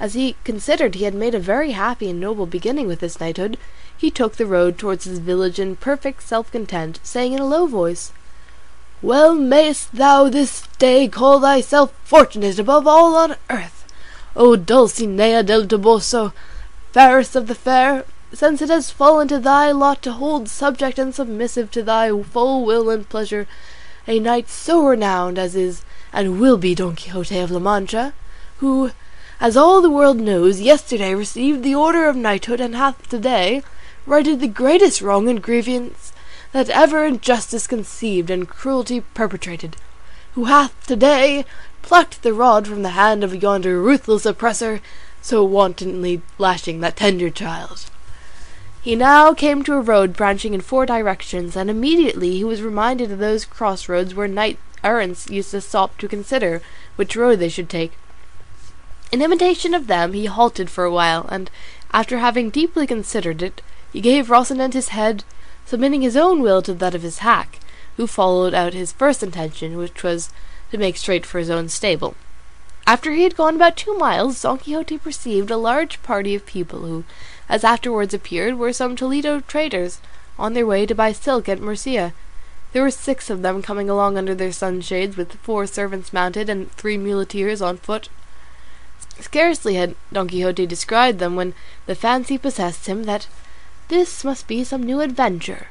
as 0.00 0.14
he 0.14 0.36
considered 0.44 0.94
he 0.94 1.04
had 1.04 1.14
made 1.14 1.34
a 1.34 1.40
very 1.40 1.72
happy 1.72 2.10
and 2.10 2.20
noble 2.20 2.46
beginning 2.46 2.86
with 2.86 3.00
his 3.00 3.20
knighthood, 3.20 3.58
he 3.96 4.10
took 4.10 4.36
the 4.36 4.46
road 4.46 4.78
towards 4.78 5.04
his 5.04 5.18
village 5.18 5.58
in 5.58 5.76
perfect 5.76 6.22
self-content, 6.22 6.98
saying 7.02 7.32
in 7.32 7.40
a 7.40 7.46
low 7.46 7.66
voice, 7.66 8.12
Well 9.02 9.34
mayst 9.34 9.94
thou 9.94 10.28
this 10.28 10.66
day 10.78 11.06
call 11.08 11.40
thyself 11.40 11.92
fortunate 12.04 12.58
above 12.58 12.86
all 12.86 13.14
on 13.14 13.36
earth, 13.50 13.84
O 14.34 14.56
Dulcinea 14.56 15.44
del 15.44 15.66
Toboso, 15.66 16.32
fairest 16.94 17.34
of 17.34 17.48
the 17.48 17.56
fair, 17.56 18.04
since 18.32 18.62
it 18.62 18.68
has 18.68 18.88
fallen 18.88 19.26
to 19.26 19.40
thy 19.40 19.72
lot 19.72 20.00
to 20.00 20.12
hold 20.12 20.48
subject 20.48 20.96
and 20.96 21.12
submissive 21.12 21.68
to 21.68 21.82
thy 21.82 22.08
full 22.22 22.64
will 22.64 22.88
and 22.88 23.08
pleasure 23.08 23.48
a 24.06 24.20
knight 24.20 24.48
so 24.48 24.86
renowned 24.86 25.36
as 25.36 25.56
is 25.56 25.82
and 26.12 26.40
will 26.40 26.56
be 26.56 26.72
Don 26.72 26.94
Quixote 26.94 27.36
of 27.40 27.50
La 27.50 27.58
Mancha, 27.58 28.12
who, 28.58 28.92
as 29.40 29.56
all 29.56 29.82
the 29.82 29.90
world 29.90 30.18
knows, 30.18 30.60
yesterday 30.60 31.16
received 31.16 31.64
the 31.64 31.74
order 31.74 32.06
of 32.06 32.14
knighthood, 32.14 32.60
and 32.60 32.76
hath 32.76 33.08
today 33.08 33.64
righted 34.06 34.38
the 34.38 34.46
greatest 34.46 35.02
wrong 35.02 35.28
and 35.28 35.42
grievance 35.42 36.12
that 36.52 36.70
ever 36.70 37.04
injustice 37.04 37.66
conceived 37.66 38.30
and 38.30 38.48
cruelty 38.48 39.00
perpetrated, 39.00 39.76
who 40.36 40.44
hath 40.44 40.86
today 40.86 41.44
plucked 41.82 42.22
the 42.22 42.32
rod 42.32 42.68
from 42.68 42.82
the 42.82 42.90
hand 42.90 43.24
of 43.24 43.42
yonder 43.42 43.82
ruthless 43.82 44.24
oppressor, 44.24 44.80
so 45.24 45.42
wantonly 45.42 46.20
lashing 46.36 46.80
that 46.80 46.96
tender 46.96 47.30
child. 47.30 47.86
He 48.82 48.94
now 48.94 49.32
came 49.32 49.62
to 49.64 49.72
a 49.72 49.80
road 49.80 50.12
branching 50.12 50.52
in 50.52 50.60
four 50.60 50.84
directions, 50.84 51.56
and 51.56 51.70
immediately 51.70 52.32
he 52.32 52.44
was 52.44 52.60
reminded 52.60 53.10
of 53.10 53.18
those 53.18 53.46
crossroads 53.46 54.14
where 54.14 54.28
knight 54.28 54.58
errants 54.84 55.30
used 55.30 55.50
to 55.52 55.62
stop 55.62 55.96
to 55.96 56.08
consider 56.08 56.60
which 56.96 57.16
road 57.16 57.36
they 57.36 57.48
should 57.48 57.70
take. 57.70 57.92
In 59.10 59.22
imitation 59.22 59.72
of 59.72 59.86
them 59.86 60.12
he 60.12 60.26
halted 60.26 60.68
for 60.68 60.84
a 60.84 60.92
while, 60.92 61.26
and 61.30 61.50
after 61.90 62.18
having 62.18 62.50
deeply 62.50 62.86
considered 62.86 63.40
it, 63.40 63.62
he 63.94 64.02
gave 64.02 64.28
Rocinante 64.28 64.74
his 64.74 64.88
head, 64.88 65.24
submitting 65.64 66.02
his 66.02 66.18
own 66.18 66.42
will 66.42 66.60
to 66.60 66.74
that 66.74 66.94
of 66.94 67.00
his 67.00 67.20
hack, 67.20 67.60
who 67.96 68.06
followed 68.06 68.52
out 68.52 68.74
his 68.74 68.92
first 68.92 69.22
intention, 69.22 69.78
which 69.78 70.02
was 70.02 70.28
to 70.70 70.76
make 70.76 70.98
straight 70.98 71.24
for 71.24 71.38
his 71.38 71.48
own 71.48 71.70
stable. 71.70 72.14
After 72.86 73.12
he 73.12 73.22
had 73.22 73.36
gone 73.36 73.56
about 73.56 73.76
two 73.76 73.96
miles, 73.96 74.42
Don 74.42 74.58
Quixote 74.58 74.98
perceived 74.98 75.50
a 75.50 75.56
large 75.56 76.02
party 76.02 76.34
of 76.34 76.44
people 76.44 76.80
who, 76.80 77.04
as 77.48 77.64
afterwards 77.64 78.12
appeared, 78.12 78.58
were 78.58 78.72
some 78.72 78.94
Toledo 78.94 79.40
traders 79.40 80.00
on 80.38 80.52
their 80.52 80.66
way 80.66 80.84
to 80.84 80.94
buy 80.94 81.12
silk 81.12 81.48
at 81.48 81.60
Murcia, 81.60 82.12
there 82.74 82.82
were 82.82 82.90
six 82.90 83.30
of 83.30 83.42
them 83.42 83.62
coming 83.62 83.88
along 83.88 84.18
under 84.18 84.34
their 84.34 84.50
sunshades, 84.50 85.16
with 85.16 85.36
four 85.36 85.64
servants 85.64 86.12
mounted 86.12 86.50
and 86.50 86.72
three 86.72 86.98
muleteers 86.98 87.62
on 87.62 87.76
foot. 87.76 88.08
Scarcely 89.20 89.76
had 89.76 89.94
Don 90.12 90.28
Quixote 90.28 90.66
descried 90.66 91.20
them 91.20 91.36
when 91.36 91.54
the 91.86 91.94
fancy 91.94 92.36
possessed 92.36 92.86
him 92.86 93.04
that 93.04 93.28
this 93.86 94.24
must 94.24 94.48
be 94.48 94.64
some 94.64 94.82
new 94.82 95.00
adventure, 95.00 95.68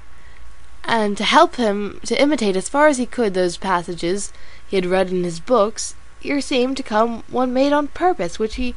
and 0.85 1.17
to 1.17 1.25
help 1.25 1.57
him 1.57 1.99
to 2.05 2.19
imitate 2.21 2.55
as 2.55 2.69
far 2.69 2.87
as 2.87 2.97
he 2.97 3.05
could 3.05 3.33
those 3.33 3.57
passages 3.57 4.31
he 4.65 4.77
had 4.77 4.85
read 4.85 5.09
in 5.09 5.25
his 5.25 5.41
books, 5.41 5.95
here 6.23 6.39
seemed 6.39 6.77
to 6.77 6.83
come 6.83 7.21
one 7.27 7.53
made 7.53 7.73
on 7.73 7.89
purpose, 7.89 8.39
which 8.39 8.55
he 8.55 8.75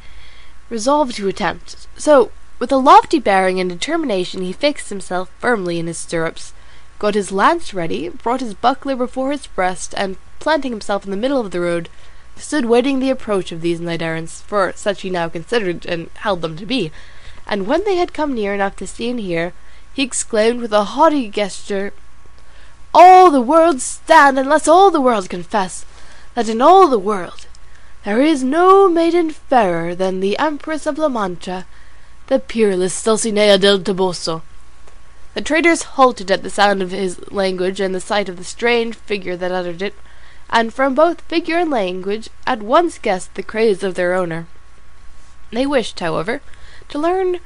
resolved 0.69 1.15
to 1.15 1.29
attempt. 1.29 1.87
So, 1.95 2.29
with 2.59 2.73
a 2.73 2.75
lofty 2.75 3.19
bearing 3.19 3.57
and 3.57 3.69
determination, 3.69 4.41
he 4.41 4.51
fixed 4.51 4.89
himself 4.89 5.31
firmly 5.39 5.79
in 5.79 5.87
his 5.87 5.97
stirrups, 5.97 6.51
got 6.99 7.15
his 7.15 7.31
lance 7.31 7.73
ready, 7.73 8.09
brought 8.09 8.41
his 8.41 8.53
buckler 8.53 8.97
before 8.97 9.31
his 9.31 9.47
breast, 9.47 9.93
and 9.95 10.17
planting 10.39 10.73
himself 10.73 11.05
in 11.05 11.11
the 11.11 11.15
middle 11.15 11.39
of 11.39 11.51
the 11.51 11.61
road, 11.61 11.87
stood 12.35 12.65
waiting 12.65 12.99
the 12.99 13.09
approach 13.09 13.53
of 13.53 13.61
these 13.61 13.79
knight 13.79 14.01
errants, 14.01 14.41
for 14.41 14.73
such 14.75 15.03
he 15.03 15.09
now 15.09 15.29
considered 15.29 15.85
and 15.85 16.09
held 16.15 16.41
them 16.41 16.57
to 16.57 16.65
be. 16.65 16.91
And 17.47 17.65
when 17.65 17.85
they 17.85 17.95
had 17.95 18.13
come 18.13 18.33
near 18.33 18.53
enough 18.53 18.75
to 18.75 18.87
see 18.87 19.09
and 19.09 19.21
hear, 19.21 19.53
he 19.93 20.03
exclaimed 20.03 20.59
with 20.59 20.73
a 20.73 20.83
haughty 20.83 21.29
gesture, 21.29 21.93
All 22.93 23.31
the 23.31 23.41
world 23.41 23.79
stand, 23.79 24.37
unless 24.37 24.67
all 24.67 24.91
the 24.91 24.99
world 24.99 25.29
confess, 25.29 25.85
that 26.37 26.47
in 26.47 26.61
all 26.61 26.87
the 26.87 26.99
world 26.99 27.47
there 28.03 28.21
is 28.21 28.43
no 28.43 28.87
maiden 28.87 29.31
fairer 29.31 29.95
than 29.95 30.19
the 30.19 30.37
Empress 30.37 30.85
of 30.85 30.99
La 30.99 31.09
Mancha, 31.09 31.65
the 32.27 32.37
peerless 32.37 33.03
Dulcinea 33.03 33.57
del 33.57 33.79
Toboso. 33.79 34.43
The 35.33 35.41
traders 35.41 35.97
halted 35.97 36.29
at 36.29 36.43
the 36.43 36.51
sound 36.51 36.83
of 36.83 36.91
his 36.91 37.19
language 37.31 37.79
and 37.79 37.95
the 37.95 37.99
sight 37.99 38.29
of 38.29 38.37
the 38.37 38.43
strange 38.43 38.93
figure 38.93 39.35
that 39.35 39.51
uttered 39.51 39.81
it, 39.81 39.95
and 40.47 40.71
from 40.71 40.93
both 40.93 41.21
figure 41.21 41.57
and 41.57 41.71
language 41.71 42.29
at 42.45 42.61
once 42.61 42.99
guessed 42.99 43.33
the 43.33 43.41
craze 43.41 43.81
of 43.81 43.95
their 43.95 44.13
owner. 44.13 44.45
They 45.51 45.65
wished, 45.65 45.99
however, 45.99 46.41
to 46.89 46.99
learn 46.99 47.39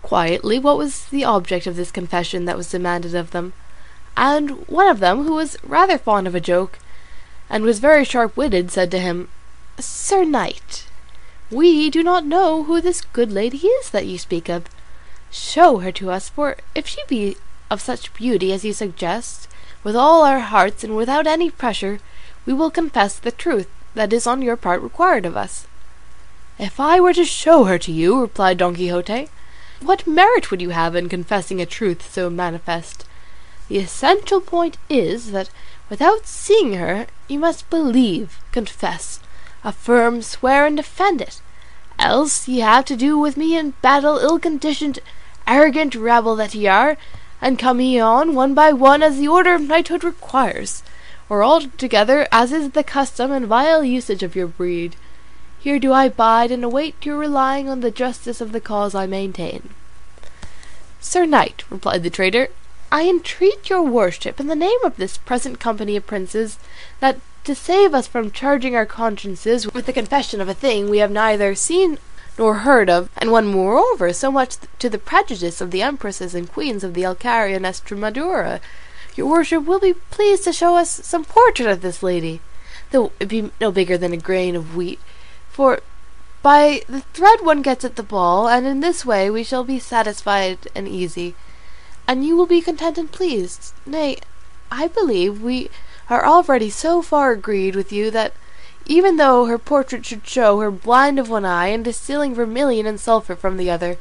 quietly 0.00 0.58
what 0.58 0.78
was 0.78 1.04
the 1.04 1.22
object 1.22 1.66
of 1.66 1.76
this 1.76 1.90
confession 1.90 2.46
that 2.46 2.56
was 2.56 2.70
demanded 2.70 3.14
of 3.14 3.32
them, 3.32 3.52
and 4.16 4.66
one 4.68 4.88
of 4.88 5.00
them, 5.00 5.24
who 5.24 5.34
was 5.34 5.58
rather 5.62 5.98
fond 5.98 6.26
of 6.26 6.34
a 6.34 6.40
joke, 6.40 6.78
and 7.50 7.64
was 7.64 7.78
very 7.78 8.04
sharp 8.04 8.36
witted, 8.36 8.70
said 8.70 8.90
to 8.90 8.98
him, 8.98 9.28
Sir 9.78 10.24
Knight, 10.24 10.86
we 11.50 11.88
do 11.88 12.02
not 12.02 12.26
know 12.26 12.64
who 12.64 12.80
this 12.80 13.00
good 13.00 13.32
lady 13.32 13.66
is 13.66 13.90
that 13.90 14.06
you 14.06 14.18
speak 14.18 14.48
of. 14.48 14.64
Show 15.30 15.78
her 15.78 15.92
to 15.92 16.10
us, 16.10 16.28
for 16.28 16.56
if 16.74 16.86
she 16.86 17.00
be 17.08 17.36
of 17.70 17.80
such 17.80 18.12
beauty 18.14 18.52
as 18.52 18.64
you 18.64 18.72
suggest, 18.72 19.48
with 19.84 19.96
all 19.96 20.24
our 20.24 20.40
hearts 20.40 20.84
and 20.84 20.96
without 20.96 21.26
any 21.26 21.50
pressure, 21.50 22.00
we 22.44 22.52
will 22.52 22.70
confess 22.70 23.18
the 23.18 23.30
truth 23.30 23.68
that 23.94 24.12
is 24.12 24.26
on 24.26 24.42
your 24.42 24.56
part 24.56 24.82
required 24.82 25.24
of 25.24 25.36
us. 25.36 25.66
If 26.58 26.80
I 26.80 27.00
were 27.00 27.12
to 27.14 27.24
show 27.24 27.64
her 27.64 27.78
to 27.78 27.92
you, 27.92 28.20
replied 28.20 28.58
Don 28.58 28.74
Quixote, 28.74 29.28
what 29.80 30.06
merit 30.06 30.50
would 30.50 30.60
you 30.60 30.70
have 30.70 30.96
in 30.96 31.08
confessing 31.08 31.60
a 31.60 31.66
truth 31.66 32.12
so 32.12 32.28
manifest? 32.28 33.04
The 33.68 33.78
essential 33.78 34.40
point 34.40 34.76
is 34.88 35.30
that 35.30 35.50
without 35.90 36.26
seeing 36.26 36.74
her 36.74 37.06
you 37.28 37.38
must 37.38 37.68
believe, 37.70 38.38
confess, 38.52 39.20
affirm, 39.64 40.22
swear, 40.22 40.66
and 40.66 40.76
defend 40.76 41.20
it. 41.20 41.40
Else 41.98 42.46
ye 42.48 42.60
have 42.60 42.84
to 42.86 42.96
do 42.96 43.18
with 43.18 43.36
me 43.36 43.56
in 43.56 43.74
battle 43.82 44.18
ill 44.18 44.38
conditioned, 44.38 45.00
arrogant 45.46 45.94
rabble 45.94 46.36
that 46.36 46.54
ye 46.54 46.66
are, 46.66 46.96
and 47.40 47.58
come 47.58 47.80
ye 47.80 47.98
on 47.98 48.34
one 48.34 48.54
by 48.54 48.72
one 48.72 49.02
as 49.02 49.18
the 49.18 49.28
order 49.28 49.54
of 49.54 49.62
knighthood 49.62 50.04
requires, 50.04 50.82
or 51.28 51.42
all 51.42 51.60
together 51.60 52.26
as 52.32 52.52
is 52.52 52.70
the 52.70 52.84
custom 52.84 53.32
and 53.32 53.46
vile 53.46 53.84
usage 53.84 54.22
of 54.22 54.36
your 54.36 54.46
breed. 54.46 54.96
Here 55.58 55.78
do 55.78 55.92
I 55.92 56.08
bide 56.08 56.50
and 56.50 56.64
await 56.64 57.04
your 57.04 57.18
relying 57.18 57.68
on 57.68 57.80
the 57.80 57.90
justice 57.90 58.40
of 58.40 58.52
the 58.52 58.60
cause 58.60 58.94
I 58.94 59.06
maintain. 59.06 59.70
Sir 61.00 61.26
knight, 61.26 61.64
replied 61.68 62.02
the 62.02 62.10
traitor, 62.10 62.48
I 62.90 63.08
entreat 63.08 63.68
your 63.68 63.82
worship 63.82 64.40
in 64.40 64.46
the 64.46 64.54
name 64.54 64.78
of 64.82 64.96
this 64.96 65.18
present 65.18 65.60
company 65.60 65.96
of 65.96 66.06
princes, 66.06 66.58
that 67.00 67.20
to 67.44 67.54
save 67.54 67.94
us 67.94 68.06
from 68.06 68.30
charging 68.30 68.74
our 68.74 68.86
consciences 68.86 69.72
with 69.72 69.86
the 69.86 69.92
confession 69.92 70.40
of 70.40 70.48
a 70.48 70.54
thing 70.54 70.88
we 70.88 70.98
have 70.98 71.10
neither 71.10 71.54
seen 71.54 71.98
nor 72.38 72.54
heard 72.54 72.88
of, 72.88 73.10
and 73.18 73.30
one 73.30 73.46
moreover 73.46 74.12
so 74.12 74.30
much 74.30 74.56
to 74.78 74.88
the 74.88 74.98
prejudice 74.98 75.60
of 75.60 75.70
the 75.70 75.82
empresses 75.82 76.34
and 76.34 76.50
queens 76.50 76.82
of 76.82 76.94
the 76.94 77.02
Alcarria 77.02 77.56
and 77.56 77.66
Estremadura, 77.66 78.60
your 79.16 79.26
worship 79.26 79.64
will 79.64 79.80
be 79.80 79.94
pleased 79.94 80.44
to 80.44 80.52
show 80.52 80.76
us 80.76 80.88
some 81.04 81.24
portrait 81.24 81.68
of 81.68 81.82
this 81.82 82.02
lady, 82.02 82.40
though 82.90 83.12
it 83.20 83.28
be 83.28 83.50
no 83.60 83.70
bigger 83.70 83.98
than 83.98 84.12
a 84.12 84.16
grain 84.16 84.54
of 84.54 84.76
wheat, 84.76 85.00
for 85.50 85.80
by 86.40 86.82
the 86.88 87.00
thread 87.12 87.40
one 87.42 87.60
gets 87.60 87.84
at 87.84 87.96
the 87.96 88.02
ball, 88.02 88.48
and 88.48 88.66
in 88.66 88.80
this 88.80 89.04
way 89.04 89.28
we 89.28 89.42
shall 89.42 89.64
be 89.64 89.78
satisfied 89.78 90.58
and 90.74 90.86
easy, 90.86 91.34
and 92.08 92.24
you 92.24 92.34
will 92.34 92.46
be 92.46 92.62
content 92.62 92.96
and 92.96 93.12
pleased. 93.12 93.74
Nay, 93.86 94.16
I 94.72 94.88
believe 94.88 95.42
we 95.42 95.68
are 96.08 96.24
already 96.24 96.70
so 96.70 97.02
far 97.02 97.32
agreed 97.32 97.76
with 97.76 97.92
you 97.92 98.10
that 98.10 98.32
even 98.86 99.18
though 99.18 99.44
her 99.44 99.58
portrait 99.58 100.06
should 100.06 100.26
show 100.26 100.58
her 100.60 100.70
blind 100.70 101.18
of 101.18 101.28
one 101.28 101.44
eye 101.44 101.66
and 101.66 101.84
distilling 101.84 102.34
vermilion 102.34 102.86
and 102.86 102.98
sulphur 102.98 103.36
from 103.36 103.58
the 103.58 103.70
other, 103.70 103.98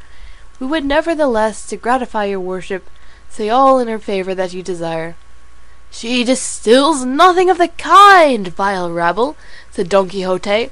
we 0.60 0.68
would 0.68 0.86
nevertheless, 0.86 1.68
to 1.68 1.76
gratify 1.76 2.26
your 2.26 2.40
worship, 2.40 2.90
say 3.30 3.50
all 3.50 3.78
in 3.78 3.90
her 3.90 4.00
favour 4.00 4.34
that 4.34 4.54
you 4.54 4.64
desire. 4.64 5.16
She 5.92 6.24
distills 6.24 7.04
nothing 7.04 7.50
of 7.50 7.58
the 7.58 7.68
kind, 7.68 8.48
vile 8.48 8.92
rabble, 8.92 9.36
said 9.72 9.90
Don 9.90 10.10
Quixote, 10.10 10.72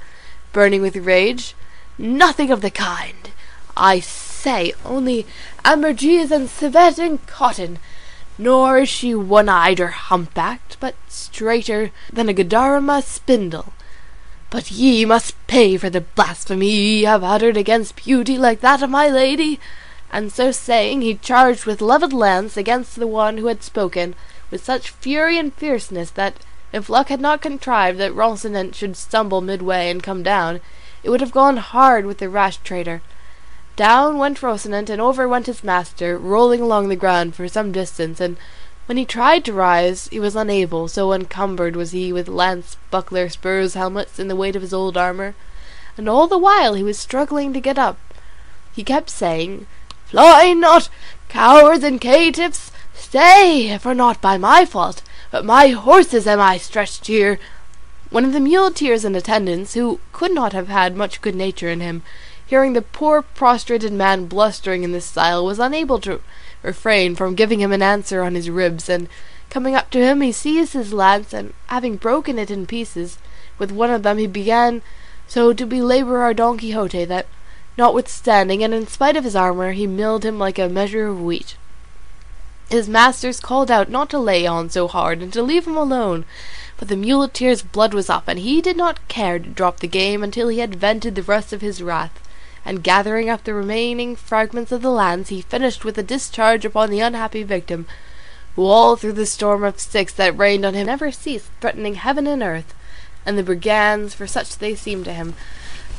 burning 0.54 0.82
with 0.82 0.96
rage. 0.96 1.54
Nothing 1.98 2.52
of 2.52 2.62
the 2.62 2.72
kind. 2.72 3.32
I 3.76 4.00
say 4.46 4.74
only 4.86 5.26
ambergris 5.66 6.30
and 6.30 6.48
civet 6.48 7.00
and 7.00 7.26
cotton. 7.26 7.80
Nor 8.38 8.80
is 8.80 8.90
she 8.90 9.16
one-eyed 9.16 9.80
or 9.80 9.88
humpbacked, 9.88 10.78
but 10.80 10.94
straighter 11.08 11.90
than 12.14 12.30
a 12.30 12.34
Guadarrama 12.34 13.02
spindle. 13.02 13.74
But 14.52 14.70
ye 14.70 15.04
must 15.04 15.34
pay 15.48 15.78
for 15.78 15.90
the 15.90 16.02
blasphemy 16.02 16.70
ye 16.70 17.04
have 17.06 17.24
uttered 17.24 17.58
against 17.58 18.04
beauty 18.06 18.38
like 18.38 18.62
that 18.62 18.84
of 18.84 18.90
my 18.92 19.10
lady. 19.10 19.60
And 20.12 20.32
so 20.32 20.52
saying, 20.52 21.02
he 21.02 21.16
charged 21.16 21.66
with 21.66 21.82
levelled 21.82 22.14
lance 22.14 22.56
against 22.56 22.98
the 22.98 23.08
one 23.08 23.40
who 23.40 23.48
had 23.48 23.64
spoken, 23.64 24.14
with 24.52 24.64
such 24.64 24.92
fury 24.92 25.40
and 25.40 25.52
fierceness 25.56 26.12
that 26.12 26.36
if 26.72 26.88
luck 26.88 27.08
had 27.08 27.20
not 27.20 27.42
contrived 27.42 27.98
that 27.98 28.14
Rocinante 28.14 28.76
should 28.76 28.96
stumble 28.96 29.42
midway 29.42 29.90
and 29.90 30.04
come 30.04 30.22
down, 30.22 30.62
it 31.04 31.10
would 31.10 31.22
have 31.22 31.32
gone 31.32 31.58
hard 31.58 32.06
with 32.06 32.20
the 32.20 32.30
rash 32.30 32.58
traitor. 32.58 33.02
Down 33.76 34.18
went 34.18 34.40
Rocinante, 34.40 34.90
and 34.90 35.02
over 35.02 35.28
went 35.28 35.48
his 35.48 35.64
master, 35.64 36.18
rolling 36.18 36.62
along 36.62 36.88
the 36.88 36.96
ground 36.96 37.36
for 37.36 37.48
some 37.50 37.74
distance, 37.74 38.22
and 38.22 38.38
when 38.86 38.98
he 38.98 39.04
tried 39.04 39.44
to 39.46 39.54
rise 39.54 40.08
he 40.10 40.20
was 40.20 40.36
unable, 40.36 40.88
so 40.88 41.12
encumbered 41.12 41.76
was 41.76 41.92
he 41.92 42.14
with 42.14 42.30
lance, 42.30 42.78
buckler, 42.90 43.28
spurs, 43.28 43.74
helmets, 43.74 44.18
and 44.18 44.30
the 44.30 44.36
weight 44.36 44.56
of 44.56 44.62
his 44.62 44.74
old 44.74 44.96
armour, 44.96 45.36
and 45.98 46.08
all 46.08 46.28
the 46.28 46.38
while 46.38 46.74
he 46.74 46.84
was 46.84 46.98
struggling 46.98 47.52
to 47.52 47.60
get 47.60 47.78
up. 47.78 47.98
He 48.74 48.84
kept 48.84 49.10
saying, 49.10 49.68
Fly 50.06 50.54
not, 50.54 50.88
cowards 51.28 51.84
and 51.84 52.00
caitiffs, 52.00 52.72
stay, 52.94 53.78
for 53.78 53.94
not 53.94 54.22
by 54.22 54.38
my 54.38 54.64
fault, 54.64 55.02
but 55.32 55.44
my 55.44 55.70
horses 55.70 56.28
am 56.28 56.40
I 56.40 56.58
stretched 56.58 57.08
here. 57.08 57.40
One 58.10 58.24
of 58.24 58.32
the 58.32 58.40
muleteers 58.40 59.04
in 59.04 59.16
attendance, 59.16 59.74
who 59.74 60.00
could 60.14 60.34
not 60.34 60.54
have 60.54 60.70
had 60.70 60.96
much 60.96 61.20
good 61.20 61.36
nature 61.36 61.70
in 61.70 61.82
him, 61.82 62.04
hearing 62.48 62.74
the 62.74 62.82
poor 62.82 63.22
prostrated 63.22 63.92
man 63.92 64.26
blustering 64.26 64.84
in 64.84 64.92
this 64.92 65.06
style, 65.06 65.46
was 65.46 65.60
unable 65.60 66.00
to 66.00 66.22
refrain 66.62 67.16
from 67.16 67.36
giving 67.36 67.60
him 67.60 67.72
an 67.72 67.82
answer 67.82 68.22
on 68.22 68.36
his 68.36 68.50
ribs, 68.50 68.90
and 68.90 69.08
coming 69.50 69.76
up 69.76 69.90
to 69.90 70.00
him 70.00 70.22
he 70.22 70.32
seized 70.32 70.74
his 70.74 70.94
lance, 70.94 71.34
and 71.34 71.54
having 71.68 71.96
broken 71.96 72.38
it 72.38 72.52
in 72.52 72.66
pieces 72.66 73.18
with 73.58 73.72
one 73.72 73.90
of 73.90 74.04
them 74.04 74.18
he 74.18 74.28
began 74.28 74.82
so 75.28 75.54
to 75.54 75.66
belabour 75.66 76.20
our 76.20 76.34
Don 76.34 76.58
Quixote 76.58 77.06
that 77.06 77.26
notwithstanding 77.78 78.64
and 78.64 78.74
in 78.74 78.88
spite 78.88 79.18
of 79.18 79.24
his 79.24 79.36
armour 79.36 79.72
he 79.72 79.88
milled 79.88 80.24
him 80.24 80.38
like 80.38 80.60
a 80.60 80.70
measure 80.70 81.08
of 81.08 81.22
wheat. 81.22 81.58
His 82.70 82.90
masters 82.90 83.40
called 83.40 83.70
out 83.70 83.90
not 83.90 84.10
to 84.10 84.20
lay 84.20 84.48
on 84.48 84.70
so 84.70 84.88
hard 84.88 85.22
and 85.22 85.32
to 85.34 85.44
leave 85.44 85.68
him 85.68 85.78
alone, 85.78 86.26
but 86.78 86.88
the 86.88 86.96
muleteer's 86.96 87.62
blood 87.62 87.94
was 87.94 88.10
up, 88.10 88.28
and 88.28 88.40
he 88.40 88.62
did 88.62 88.76
not 88.76 89.08
care 89.08 89.40
to 89.40 89.50
drop 89.50 89.80
the 89.80 89.88
game 89.88 90.24
until 90.24 90.48
he 90.48 90.60
had 90.60 90.76
vented 90.76 91.16
the 91.16 91.24
rest 91.24 91.54
of 91.54 91.62
his 91.62 91.82
wrath, 91.82 92.20
and 92.66 92.84
gathering 92.84 93.30
up 93.30 93.44
the 93.44 93.54
remaining 93.54 94.16
fragments 94.16 94.72
of 94.72 94.82
the 94.82 94.90
lance 94.90 95.30
he 95.30 95.42
finished 95.42 95.86
with 95.86 95.98
a 95.98 96.04
discharge 96.04 96.66
upon 96.66 96.90
the 96.90 97.00
unhappy 97.00 97.44
victim, 97.44 97.86
who 98.56 98.66
all 98.66 98.96
through 98.96 99.14
the 99.14 99.26
storm 99.26 99.64
of 99.64 99.80
sticks 99.80 100.14
that 100.14 100.38
rained 100.38 100.66
on 100.66 100.74
him 100.74 100.88
never 100.88 101.12
ceased 101.12 101.50
threatening 101.62 101.96
heaven 101.96 102.26
and 102.28 102.42
earth, 102.42 102.74
and 103.26 103.38
the 103.38 103.44
brigands, 103.44 104.14
for 104.14 104.28
such 104.28 104.58
they 104.58 104.76
seemed 104.76 105.06
to 105.06 105.14
him, 105.14 105.36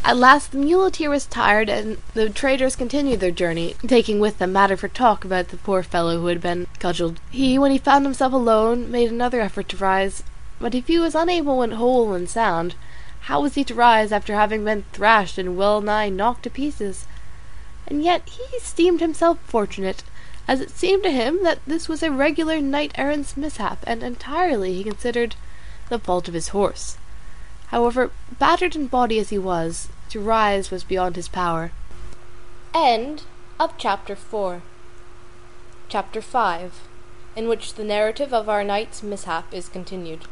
at 0.04 0.16
last 0.16 0.52
the 0.52 0.58
muleteer 0.58 1.10
was 1.10 1.26
tired, 1.26 1.68
and 1.68 1.96
the 2.14 2.30
traders 2.30 2.76
continued 2.76 3.18
their 3.18 3.32
journey, 3.32 3.74
taking 3.88 4.20
with 4.20 4.38
them 4.38 4.52
matter 4.52 4.76
for 4.76 4.86
talk 4.86 5.24
about 5.24 5.48
the 5.48 5.56
poor 5.56 5.82
fellow 5.82 6.20
who 6.20 6.26
had 6.26 6.40
been 6.40 6.68
cudgelled. 6.78 7.16
He, 7.30 7.58
when 7.58 7.72
he 7.72 7.78
found 7.78 8.04
himself 8.04 8.32
alone, 8.32 8.88
made 8.88 9.10
another 9.10 9.40
effort 9.40 9.68
to 9.70 9.76
rise, 9.76 10.22
but 10.60 10.76
if 10.76 10.86
he 10.86 11.00
was 11.00 11.16
unable 11.16 11.58
when 11.58 11.72
whole 11.72 12.14
and 12.14 12.28
sound, 12.28 12.76
how 13.26 13.40
was 13.40 13.56
he 13.56 13.64
to 13.64 13.74
rise 13.74 14.12
after 14.12 14.34
having 14.34 14.64
been 14.64 14.84
thrashed 14.92 15.36
and 15.36 15.56
well 15.56 15.80
nigh 15.80 16.08
knocked 16.08 16.44
to 16.44 16.50
pieces? 16.50 17.06
And 17.88 18.00
yet 18.00 18.28
he 18.28 18.42
esteemed 18.56 19.00
himself 19.00 19.40
fortunate, 19.40 20.04
as 20.46 20.60
it 20.60 20.70
seemed 20.70 21.02
to 21.02 21.10
him 21.10 21.42
that 21.42 21.58
this 21.66 21.88
was 21.88 22.04
a 22.04 22.12
regular 22.12 22.60
knight 22.60 22.92
errant's 22.94 23.36
mishap, 23.36 23.82
and 23.84 24.04
entirely, 24.04 24.74
he 24.74 24.84
considered, 24.84 25.34
the 25.88 25.98
fault 25.98 26.28
of 26.28 26.34
his 26.34 26.48
horse. 26.48 26.98
However, 27.68 28.12
battered 28.38 28.76
in 28.76 28.86
body 28.86 29.18
as 29.18 29.30
he 29.30 29.38
was, 29.38 29.88
to 30.10 30.20
rise 30.20 30.70
was 30.70 30.84
beyond 30.84 31.16
his 31.16 31.26
power. 31.26 31.72
End 32.72 33.24
of 33.58 33.76
chapter 33.76 34.14
4 34.14 34.62
Chapter 35.88 36.22
5 36.22 36.74
In 37.34 37.48
which 37.48 37.74
the 37.74 37.82
narrative 37.82 38.32
of 38.32 38.48
our 38.48 38.62
knight's 38.62 39.02
mishap 39.02 39.52
is 39.52 39.68
continued. 39.68 40.26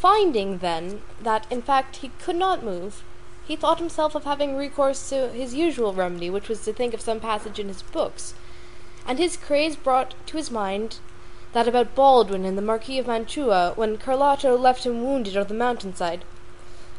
Finding, 0.00 0.58
then, 0.58 1.02
that 1.20 1.46
in 1.50 1.60
fact 1.60 1.96
he 1.96 2.10
could 2.18 2.36
not 2.36 2.64
move, 2.64 3.04
he 3.46 3.54
thought 3.54 3.80
himself 3.80 4.14
of 4.14 4.24
having 4.24 4.56
recourse 4.56 5.10
to 5.10 5.28
his 5.28 5.54
usual 5.54 5.92
remedy, 5.92 6.30
which 6.30 6.48
was 6.48 6.64
to 6.64 6.72
think 6.72 6.94
of 6.94 7.02
some 7.02 7.20
passage 7.20 7.58
in 7.58 7.68
his 7.68 7.82
books, 7.82 8.32
and 9.06 9.18
his 9.18 9.36
craze 9.36 9.76
brought 9.76 10.14
to 10.24 10.38
his 10.38 10.50
mind 10.50 11.00
that 11.52 11.68
about 11.68 11.94
Baldwin 11.94 12.46
and 12.46 12.56
the 12.56 12.62
Marquis 12.62 12.98
of 12.98 13.08
Mantua 13.08 13.74
when 13.76 13.98
Carloto 13.98 14.58
left 14.58 14.86
him 14.86 15.04
wounded 15.04 15.36
on 15.36 15.48
the 15.48 15.52
mountainside. 15.52 16.24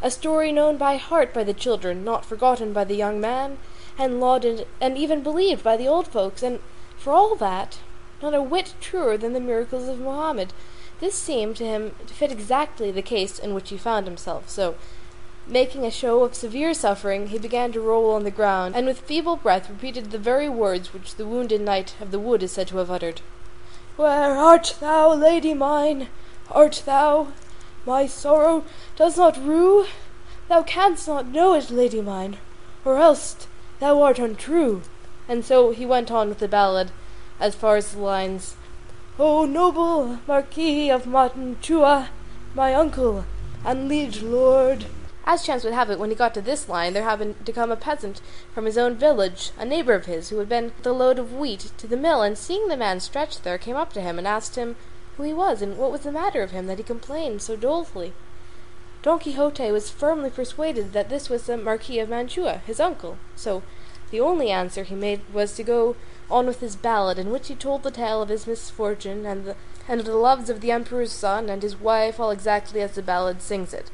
A 0.04 0.12
story 0.12 0.52
known 0.52 0.78
by 0.78 0.98
heart 0.98 1.34
by 1.34 1.44
the 1.44 1.56
children, 1.56 2.04
not 2.04 2.24
forgotten 2.24 2.72
by 2.72 2.84
the 2.84 2.96
young 2.96 3.20
man, 3.20 3.58
and 3.98 4.20
lauded 4.20 4.68
and 4.80 4.96
even 4.96 5.24
believed 5.24 5.64
by 5.64 5.76
the 5.76 5.88
old 5.88 6.08
folks, 6.08 6.44
and 6.44 6.60
for 6.98 7.14
all 7.14 7.36
that, 7.36 7.80
not 8.22 8.36
a 8.36 8.44
whit 8.44 8.76
truer 8.80 9.18
than 9.18 9.34
the 9.34 9.40
miracles 9.40 9.88
of 9.88 10.00
Mohammed. 10.00 10.54
This 11.02 11.16
seemed 11.16 11.58
to 11.58 11.66
him 11.66 11.96
to 12.08 12.14
fit 12.14 12.32
exactly 12.32 12.92
the 12.92 13.02
case 13.02 13.38
in 13.38 13.54
which 13.54 13.70
he 13.70 13.78
found 13.78 14.08
himself, 14.08 14.50
so 14.50 14.76
Making 15.48 15.86
a 15.86 15.92
show 15.92 16.24
of 16.24 16.36
severe 16.36 16.74
suffering, 16.74 17.28
he 17.28 17.40
began 17.40 17.72
to 17.72 17.82
roll 17.82 18.12
on 18.12 18.24
the 18.24 18.32
ground, 18.32 18.76
and 18.76 18.86
with 18.86 19.02
feeble 19.02 19.36
breath 19.36 19.70
repeated 19.70 20.12
the 20.12 20.20
very 20.20 20.48
words 20.48 20.94
which 20.94 21.16
the 21.16 21.26
wounded 21.26 21.62
knight 21.62 21.96
of 22.00 22.12
the 22.12 22.20
wood 22.20 22.44
is 22.44 22.52
said 22.52 22.68
to 22.68 22.78
have 22.78 22.92
uttered. 22.92 23.22
Where 23.98 24.38
art 24.38 24.78
thou, 24.80 25.14
lady 25.14 25.56
mine? 25.56 26.10
Art 26.52 26.84
thou? 26.86 27.34
My 27.88 28.06
sorrow 28.06 28.64
does 28.96 29.18
not 29.18 29.44
rue? 29.44 29.88
Thou 30.48 30.62
canst 30.62 31.08
not 31.08 31.28
know 31.28 31.54
it, 31.56 31.72
lady 31.72 32.02
mine, 32.02 32.38
or 32.86 32.98
else 32.98 33.48
thou 33.80 34.02
art 34.02 34.20
untrue. 34.20 34.84
And 35.28 35.44
so 35.44 35.72
he 35.72 35.86
went 35.88 36.12
on 36.12 36.30
with 36.30 36.38
the 36.38 36.48
ballad 36.48 36.92
as 37.40 37.56
far 37.56 37.78
as 37.78 37.92
the 37.92 38.00
lines 38.00 38.56
O 39.20 39.46
noble 39.46 40.20
Marquis 40.26 40.90
of 40.90 41.06
Mantua, 41.06 42.10
my 42.56 42.74
uncle 42.74 43.26
and 43.66 43.90
liege 43.90 44.22
lord. 44.22 44.86
As 45.26 45.44
chance 45.44 45.66
would 45.66 45.74
have 45.74 45.90
it, 45.90 46.00
when 46.00 46.10
he 46.10 46.16
got 46.16 46.34
to 46.34 46.42
this 46.42 46.70
line, 46.70 46.94
there 46.94 47.04
happened 47.04 47.46
to 47.46 47.52
come 47.52 47.72
a 47.72 47.76
peasant 47.76 48.22
from 48.54 48.64
his 48.66 48.78
own 48.78 48.96
village, 48.96 49.52
a 49.58 49.66
neighbour 49.66 49.94
of 49.96 50.06
his, 50.06 50.30
who 50.30 50.40
had 50.40 50.48
been 50.48 50.72
with 50.78 50.88
a 50.88 50.94
load 50.94 51.20
of 51.20 51.34
wheat 51.34 51.72
to 51.78 51.88
the 51.88 51.98
mill, 51.98 52.22
and 52.22 52.38
seeing 52.38 52.70
the 52.70 52.78
man 52.78 53.02
stretched 53.02 53.44
there, 53.44 53.58
came 53.58 53.76
up 53.76 53.92
to 53.94 54.02
him 54.02 54.18
and 54.18 54.26
asked 54.26 54.56
him 54.56 54.78
who 55.18 55.24
he 55.24 55.34
was, 55.34 55.62
and 55.62 55.78
what 55.78 55.92
was 55.92 56.02
the 56.02 56.12
matter 56.12 56.42
of 56.42 56.52
him 56.52 56.68
that 56.68 56.78
he 56.78 56.84
complained 56.84 57.42
so 57.42 57.58
dolefully. 57.58 58.14
Don 59.04 59.20
Quixote 59.20 59.72
was 59.74 59.90
firmly 59.90 60.30
persuaded 60.30 60.94
that 60.94 61.10
this 61.10 61.30
was 61.30 61.48
the 61.48 61.58
Marquis 61.58 62.00
of 62.00 62.08
Mantua, 62.08 62.62
his 62.66 62.80
uncle, 62.80 63.18
so 63.36 63.62
the 64.10 64.22
only 64.22 64.52
answer 64.52 64.84
he 64.84 64.96
made 64.96 65.22
was 65.34 65.54
to 65.56 65.64
go 65.64 65.98
on 66.30 66.46
with 66.46 66.60
his 66.60 66.76
ballad, 66.76 67.18
in 67.18 67.32
which 67.32 67.48
he 67.48 67.56
told 67.56 67.84
the 67.84 67.92
tale 67.92 68.22
of 68.22 68.30
his 68.30 68.48
misfortune 68.48 69.26
and 69.26 69.46
the 69.46 69.56
and 69.88 70.00
of 70.00 70.06
the 70.06 70.16
loves 70.16 70.50
of 70.50 70.62
the 70.62 70.72
emperor's 70.72 71.12
son 71.12 71.50
and 71.50 71.64
his 71.64 71.76
wife 71.76 72.20
all 72.20 72.32
exactly 72.32 72.82
as 72.82 72.94
the 72.94 73.02
ballad 73.02 73.42
sings 73.42 73.74
it. 73.74 73.92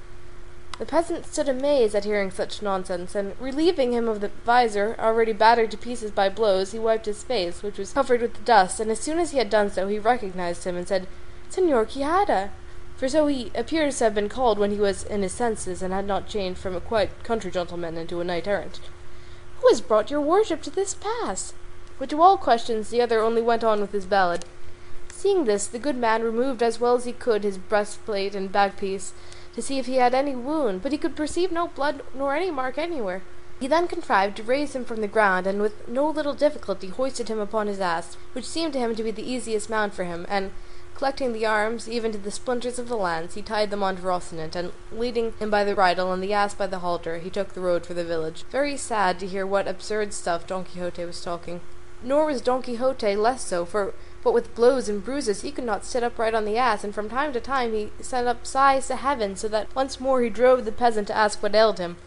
The 0.77 0.85
peasant 0.85 1.25
stood 1.25 1.49
amazed 1.49 1.95
at 1.95 2.03
hearing 2.03 2.29
such 2.29 2.61
nonsense, 2.61 3.15
and 3.15 3.35
relieving 3.39 3.93
him 3.93 4.07
of 4.07 4.21
the 4.21 4.29
visor, 4.45 4.95
already 4.99 5.33
battered 5.33 5.71
to 5.71 5.77
pieces 5.77 6.11
by 6.11 6.29
blows, 6.29 6.71
he 6.71 6.77
wiped 6.77 7.07
his 7.07 7.23
face, 7.23 7.63
which 7.63 7.79
was 7.79 7.93
covered 7.93 8.21
with 8.21 8.45
dust, 8.45 8.79
and 8.79 8.91
as 8.91 8.99
soon 8.99 9.17
as 9.17 9.31
he 9.31 9.39
had 9.39 9.49
done 9.49 9.71
so 9.71 9.87
he 9.87 9.97
recognized 9.97 10.65
him 10.65 10.75
and 10.75 10.87
said, 10.87 11.07
Senor 11.49 11.85
Quixada, 11.85 12.51
for 12.95 13.09
so 13.09 13.25
he 13.25 13.51
appears 13.55 13.97
to 13.97 14.03
have 14.03 14.13
been 14.13 14.29
called 14.29 14.59
when 14.59 14.69
he 14.69 14.79
was 14.79 15.03
in 15.03 15.23
his 15.23 15.33
senses 15.33 15.81
and 15.81 15.93
had 15.93 16.05
not 16.05 16.27
changed 16.27 16.59
from 16.59 16.75
a 16.75 16.81
quiet 16.81 17.23
country 17.23 17.49
gentleman 17.49 17.97
into 17.97 18.21
a 18.21 18.23
knight 18.23 18.47
errant. 18.47 18.79
Who 19.61 19.67
has 19.69 19.81
brought 19.81 20.11
your 20.11 20.21
worship 20.21 20.61
to 20.63 20.69
this 20.69 20.93
pass? 20.93 21.53
But 21.99 22.09
to 22.09 22.21
all 22.21 22.37
questions 22.37 22.89
the 22.89 23.01
other 23.01 23.21
only 23.21 23.41
went 23.41 23.63
on 23.63 23.81
with 23.81 23.91
his 23.91 24.05
ballad. 24.05 24.45
Seeing 25.09 25.45
this, 25.45 25.65
the 25.65 25.79
good 25.79 25.97
man 25.97 26.21
removed 26.21 26.61
as 26.61 26.79
well 26.79 26.95
as 26.95 27.05
he 27.05 27.11
could 27.11 27.43
his 27.43 27.57
breastplate 27.57 28.35
and 28.35 28.51
backpiece, 28.51 29.13
to 29.55 29.61
see 29.63 29.79
if 29.79 29.87
he 29.87 29.95
had 29.95 30.13
any 30.13 30.35
wound, 30.35 30.83
but 30.83 30.91
he 30.91 30.97
could 30.99 31.15
perceive 31.15 31.51
no 31.51 31.67
blood 31.67 32.03
nor 32.13 32.35
any 32.35 32.51
mark 32.51 32.77
anywhere. 32.77 33.23
He 33.59 33.67
then 33.67 33.87
contrived 33.87 34.37
to 34.37 34.43
raise 34.43 34.75
him 34.75 34.85
from 34.85 35.01
the 35.01 35.07
ground, 35.07 35.47
and 35.47 35.59
with 35.59 35.87
no 35.87 36.07
little 36.07 36.35
difficulty 36.35 36.89
hoisted 36.89 37.27
him 37.29 37.39
upon 37.39 37.65
his 37.65 37.79
ass, 37.79 38.15
which 38.33 38.45
seemed 38.45 38.73
to 38.73 38.79
him 38.79 38.95
to 38.95 39.01
be 39.01 39.09
the 39.09 39.27
easiest 39.27 39.67
mount 39.67 39.95
for 39.95 40.03
him, 40.03 40.27
and 40.29 40.51
collecting 40.93 41.33
the 41.33 41.47
arms, 41.47 41.89
even 41.89 42.11
to 42.11 42.19
the 42.19 42.29
splinters 42.29 42.77
of 42.77 42.87
the 42.87 42.95
lance, 42.95 43.33
he 43.33 43.41
tied 43.41 43.71
them 43.71 43.81
on 43.81 43.95
to 43.95 44.03
Rocinante, 44.03 44.55
and 44.55 44.71
leading 44.91 45.33
him 45.39 45.49
by 45.49 45.63
the 45.63 45.73
bridle 45.73 46.13
and 46.13 46.21
the 46.21 46.33
ass 46.33 46.53
by 46.53 46.67
the 46.67 46.79
halter, 46.79 47.17
he 47.17 47.31
took 47.31 47.53
the 47.53 47.61
road 47.61 47.83
for 47.83 47.95
the 47.95 48.05
village, 48.05 48.43
very 48.51 48.77
sad 48.77 49.19
to 49.19 49.25
hear 49.25 49.47
what 49.47 49.67
absurd 49.67 50.13
stuff 50.13 50.45
Don 50.45 50.63
Quixote 50.63 51.03
was 51.03 51.23
talking. 51.23 51.61
Nor 52.03 52.25
was 52.25 52.41
Don 52.41 52.61
Quixote 52.61 53.15
less 53.15 53.43
so, 53.43 53.65
for 53.65 53.93
what 54.21 54.33
with 54.33 54.53
blows 54.53 54.87
and 54.87 55.03
bruises 55.03 55.41
he 55.41 55.51
could 55.51 55.63
not 55.63 55.83
sit 55.83 56.03
upright 56.03 56.35
on 56.35 56.45
the 56.45 56.57
ass, 56.57 56.83
and 56.83 56.93
from 56.93 57.09
time 57.09 57.33
to 57.33 57.39
time 57.39 57.73
he 57.73 57.91
sent 58.01 58.27
up 58.27 58.45
sighs 58.45 58.87
to 58.87 58.95
heaven, 58.95 59.35
so 59.35 59.47
that 59.47 59.73
once 59.75 59.99
more 59.99 60.21
he 60.21 60.29
drove 60.29 60.65
the 60.65 60.71
peasant 60.71 61.07
to 61.07 61.15
ask 61.15 61.41
what 61.41 61.55
ailed 61.55 61.79
him. 61.79 61.97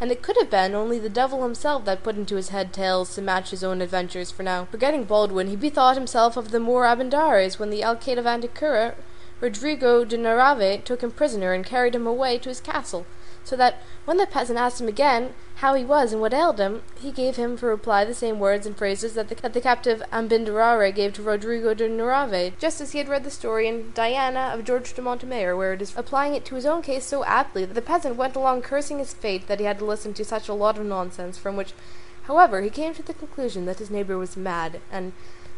And 0.00 0.10
it 0.10 0.22
could 0.22 0.36
have 0.38 0.50
been 0.50 0.74
only 0.74 0.98
the 0.98 1.08
devil 1.08 1.42
himself 1.42 1.84
that 1.84 2.02
put 2.02 2.16
into 2.16 2.36
his 2.36 2.50
head 2.50 2.72
tales 2.72 3.14
to 3.14 3.22
match 3.22 3.50
his 3.50 3.64
own 3.64 3.80
adventures, 3.80 4.30
for 4.30 4.42
now, 4.42 4.66
forgetting 4.70 5.04
Baldwin, 5.04 5.48
he 5.48 5.56
bethought 5.56 5.96
himself 5.96 6.36
of 6.36 6.50
the 6.50 6.60
Moor 6.60 6.84
Abindarraez 6.84 7.58
when 7.58 7.70
the 7.70 7.82
Alcaide 7.82 8.18
of 8.18 8.26
Antequera, 8.26 8.94
Rodrigo 9.40 10.04
de 10.04 10.18
Narvaez, 10.18 10.82
took 10.84 11.02
him 11.02 11.10
prisoner 11.10 11.52
and 11.52 11.64
carried 11.64 11.94
him 11.94 12.06
away 12.06 12.36
to 12.38 12.50
his 12.50 12.60
castle 12.60 13.06
so 13.44 13.56
that 13.56 13.82
when 14.04 14.16
the 14.16 14.26
peasant 14.26 14.58
asked 14.58 14.80
him 14.80 14.88
again 14.88 15.34
how 15.56 15.74
he 15.74 15.84
was 15.84 16.12
and 16.12 16.20
what 16.20 16.32
ailed 16.32 16.58
him, 16.58 16.82
he 16.98 17.12
gave 17.12 17.36
him 17.36 17.56
for 17.56 17.68
reply 17.68 18.04
the 18.04 18.14
same 18.14 18.38
words 18.38 18.66
and 18.66 18.76
phrases 18.76 19.14
that 19.14 19.28
the, 19.28 19.60
captive 19.60 20.02
Abindarraez 20.10 20.94
gave 20.94 21.12
to 21.14 21.22
Rodrigo 21.22 21.74
de 21.74 21.88
Narvaez, 21.88 22.52
just 22.58 22.80
as 22.80 22.92
he 22.92 22.98
had 22.98 23.08
read 23.08 23.24
the 23.24 23.30
story 23.30 23.68
in 23.68 23.92
Diana 23.92 24.52
of 24.54 24.64
George 24.64 24.94
de 24.94 25.02
Montemayor, 25.02 25.54
where 25.54 25.74
it 25.74 25.82
is 25.82 25.92
applying 25.96 26.34
it 26.34 26.44
to 26.46 26.54
his 26.54 26.64
own 26.64 26.80
case 26.80 27.04
so 27.04 27.24
aptly 27.24 27.64
that 27.66 27.74
the 27.74 27.82
peasant 27.82 28.16
went 28.16 28.36
along 28.36 28.62
cursing 28.62 28.98
his 28.98 29.12
fate 29.12 29.48
that 29.48 29.58
he 29.58 29.66
had 29.66 29.78
to 29.78 29.84
listen 29.84 30.14
to 30.14 30.24
such 30.24 30.48
a 30.48 30.54
lot 30.54 30.78
of 30.78 30.86
nonsense, 30.86 31.36
from 31.36 31.56
which, 31.56 31.74
however, 32.22 32.62
he 32.62 32.70
came 32.70 32.94
to 32.94 33.02
the 33.02 33.12
conclusion 33.12 33.66
that 33.66 33.80
his 33.80 33.90
neighbour 33.90 34.16
was 34.16 34.36
mad, 34.36 34.80
and 34.90 35.12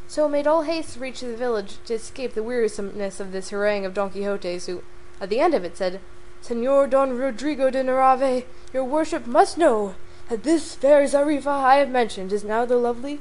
so 0.08 0.28
made 0.28 0.46
all 0.46 0.62
haste 0.62 0.94
to 0.94 1.00
reach 1.00 1.20
the 1.20 1.36
village 1.36 1.76
to 1.84 1.94
escape 1.94 2.34
the 2.34 2.42
wearisomeness 2.42 3.20
of 3.20 3.32
this 3.32 3.50
harangue 3.50 3.86
of 3.86 3.94
Don 3.94 4.10
Quixote's, 4.10 4.66
who, 4.66 4.82
at 5.20 5.28
the 5.28 5.40
end 5.40 5.54
of 5.54 5.64
it, 5.64 5.76
said, 5.76 6.00
Señor 6.42 6.90
Don 6.90 7.16
Rodrigo 7.16 7.70
de 7.70 7.84
Narvaez, 7.84 8.42
your 8.72 8.82
worship 8.82 9.28
must 9.28 9.56
know 9.56 9.94
that 10.28 10.42
this 10.42 10.74
fair 10.74 11.04
Zarifa 11.04 11.46
I 11.46 11.76
have 11.76 11.88
mentioned 11.88 12.32
is 12.32 12.42
now 12.42 12.64
the 12.64 12.76
lovely 12.76 13.20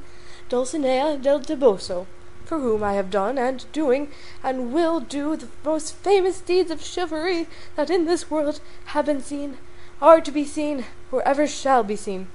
Dulcinea 0.49 1.21
del 1.21 1.39
Toboso, 1.39 2.07
for 2.45 2.57
whom 2.57 2.83
I 2.83 2.93
have 2.93 3.11
done 3.11 3.37
and 3.37 3.63
doing 3.71 4.09
and 4.43 4.73
will 4.73 4.99
do 4.99 5.35
the 5.35 5.49
most 5.63 5.93
famous 5.93 6.41
deeds 6.41 6.71
of 6.71 6.83
chivalry 6.83 7.47
that 7.75 7.91
in 7.91 8.05
this 8.05 8.31
world 8.31 8.59
have 8.85 9.05
been 9.05 9.21
seen, 9.21 9.59
are 10.01 10.19
to 10.19 10.31
be 10.31 10.43
seen, 10.43 10.85
or 11.11 11.21
ever 11.21 11.45
shall 11.45 11.83
be 11.83 11.95
seen. 11.95 12.27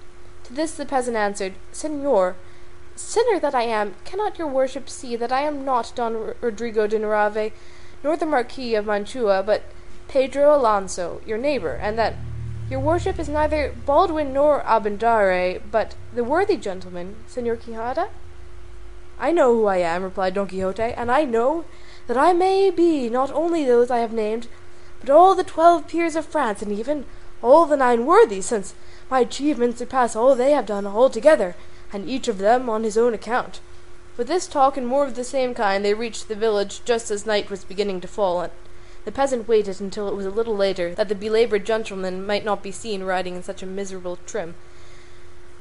To 0.44 0.54
this 0.54 0.76
the 0.76 0.86
peasant 0.86 1.16
answered, 1.16 1.54
Señor, 1.72 2.36
sinner 2.94 3.40
that 3.40 3.56
I 3.56 3.62
am, 3.62 3.96
cannot 4.04 4.38
your 4.38 4.46
worship 4.46 4.88
see 4.88 5.16
that 5.16 5.32
I 5.32 5.40
am 5.40 5.64
not 5.64 5.92
Don 5.96 6.34
Rodrigo 6.40 6.86
de 6.86 7.00
Narvaez, 7.00 7.50
nor 8.04 8.16
the 8.16 8.24
Marquis 8.24 8.76
of 8.76 8.86
Mantua, 8.86 9.42
but 9.42 9.64
Pedro 10.16 10.56
Alonso, 10.56 11.20
your 11.26 11.36
neighbour, 11.36 11.74
and 11.74 11.98
that 11.98 12.14
your 12.70 12.80
worship 12.80 13.18
is 13.18 13.28
neither 13.28 13.74
Baldwin 13.84 14.32
nor 14.32 14.62
Abindarraez, 14.62 15.60
but 15.70 15.94
the 16.10 16.24
worthy 16.24 16.56
gentleman, 16.56 17.16
Senor 17.26 17.56
Quixada? 17.56 18.08
I 19.20 19.30
know 19.30 19.52
who 19.52 19.66
I 19.66 19.76
am, 19.76 20.02
replied 20.02 20.32
Don 20.32 20.48
Quixote, 20.48 20.82
and 20.82 21.12
I 21.12 21.24
know 21.24 21.66
that 22.06 22.16
I 22.16 22.32
may 22.32 22.70
be 22.70 23.10
not 23.10 23.30
only 23.30 23.66
those 23.66 23.90
I 23.90 23.98
have 23.98 24.14
named, 24.14 24.48
but 25.00 25.10
all 25.10 25.34
the 25.34 25.44
twelve 25.44 25.86
peers 25.86 26.16
of 26.16 26.24
France, 26.24 26.62
and 26.62 26.72
even 26.72 27.04
all 27.42 27.66
the 27.66 27.76
nine 27.76 28.06
worthies, 28.06 28.46
since 28.46 28.74
my 29.10 29.20
achievements 29.20 29.80
surpass 29.80 30.16
all 30.16 30.34
they 30.34 30.52
have 30.52 30.64
done 30.64 30.86
altogether, 30.86 31.54
and 31.92 32.08
each 32.08 32.26
of 32.26 32.38
them 32.38 32.70
on 32.70 32.84
his 32.84 32.96
own 32.96 33.12
account. 33.12 33.60
With 34.16 34.28
this 34.28 34.46
talk 34.46 34.78
and 34.78 34.86
more 34.86 35.04
of 35.04 35.14
the 35.14 35.24
same 35.24 35.52
kind 35.52 35.84
they 35.84 35.92
reached 35.92 36.28
the 36.28 36.34
village 36.34 36.82
just 36.86 37.10
as 37.10 37.26
night 37.26 37.50
was 37.50 37.64
beginning 37.64 38.00
to 38.00 38.08
fall, 38.08 38.48
the 39.06 39.12
peasant 39.12 39.46
waited 39.46 39.80
until 39.80 40.08
it 40.08 40.16
was 40.16 40.26
a 40.26 40.30
little 40.30 40.56
later, 40.56 40.92
that 40.96 41.08
the 41.08 41.14
belaboured 41.14 41.64
gentleman 41.64 42.26
might 42.26 42.44
not 42.44 42.60
be 42.60 42.72
seen 42.72 43.04
riding 43.04 43.36
in 43.36 43.42
such 43.42 43.62
a 43.62 43.66
miserable 43.66 44.18
trim. 44.26 44.56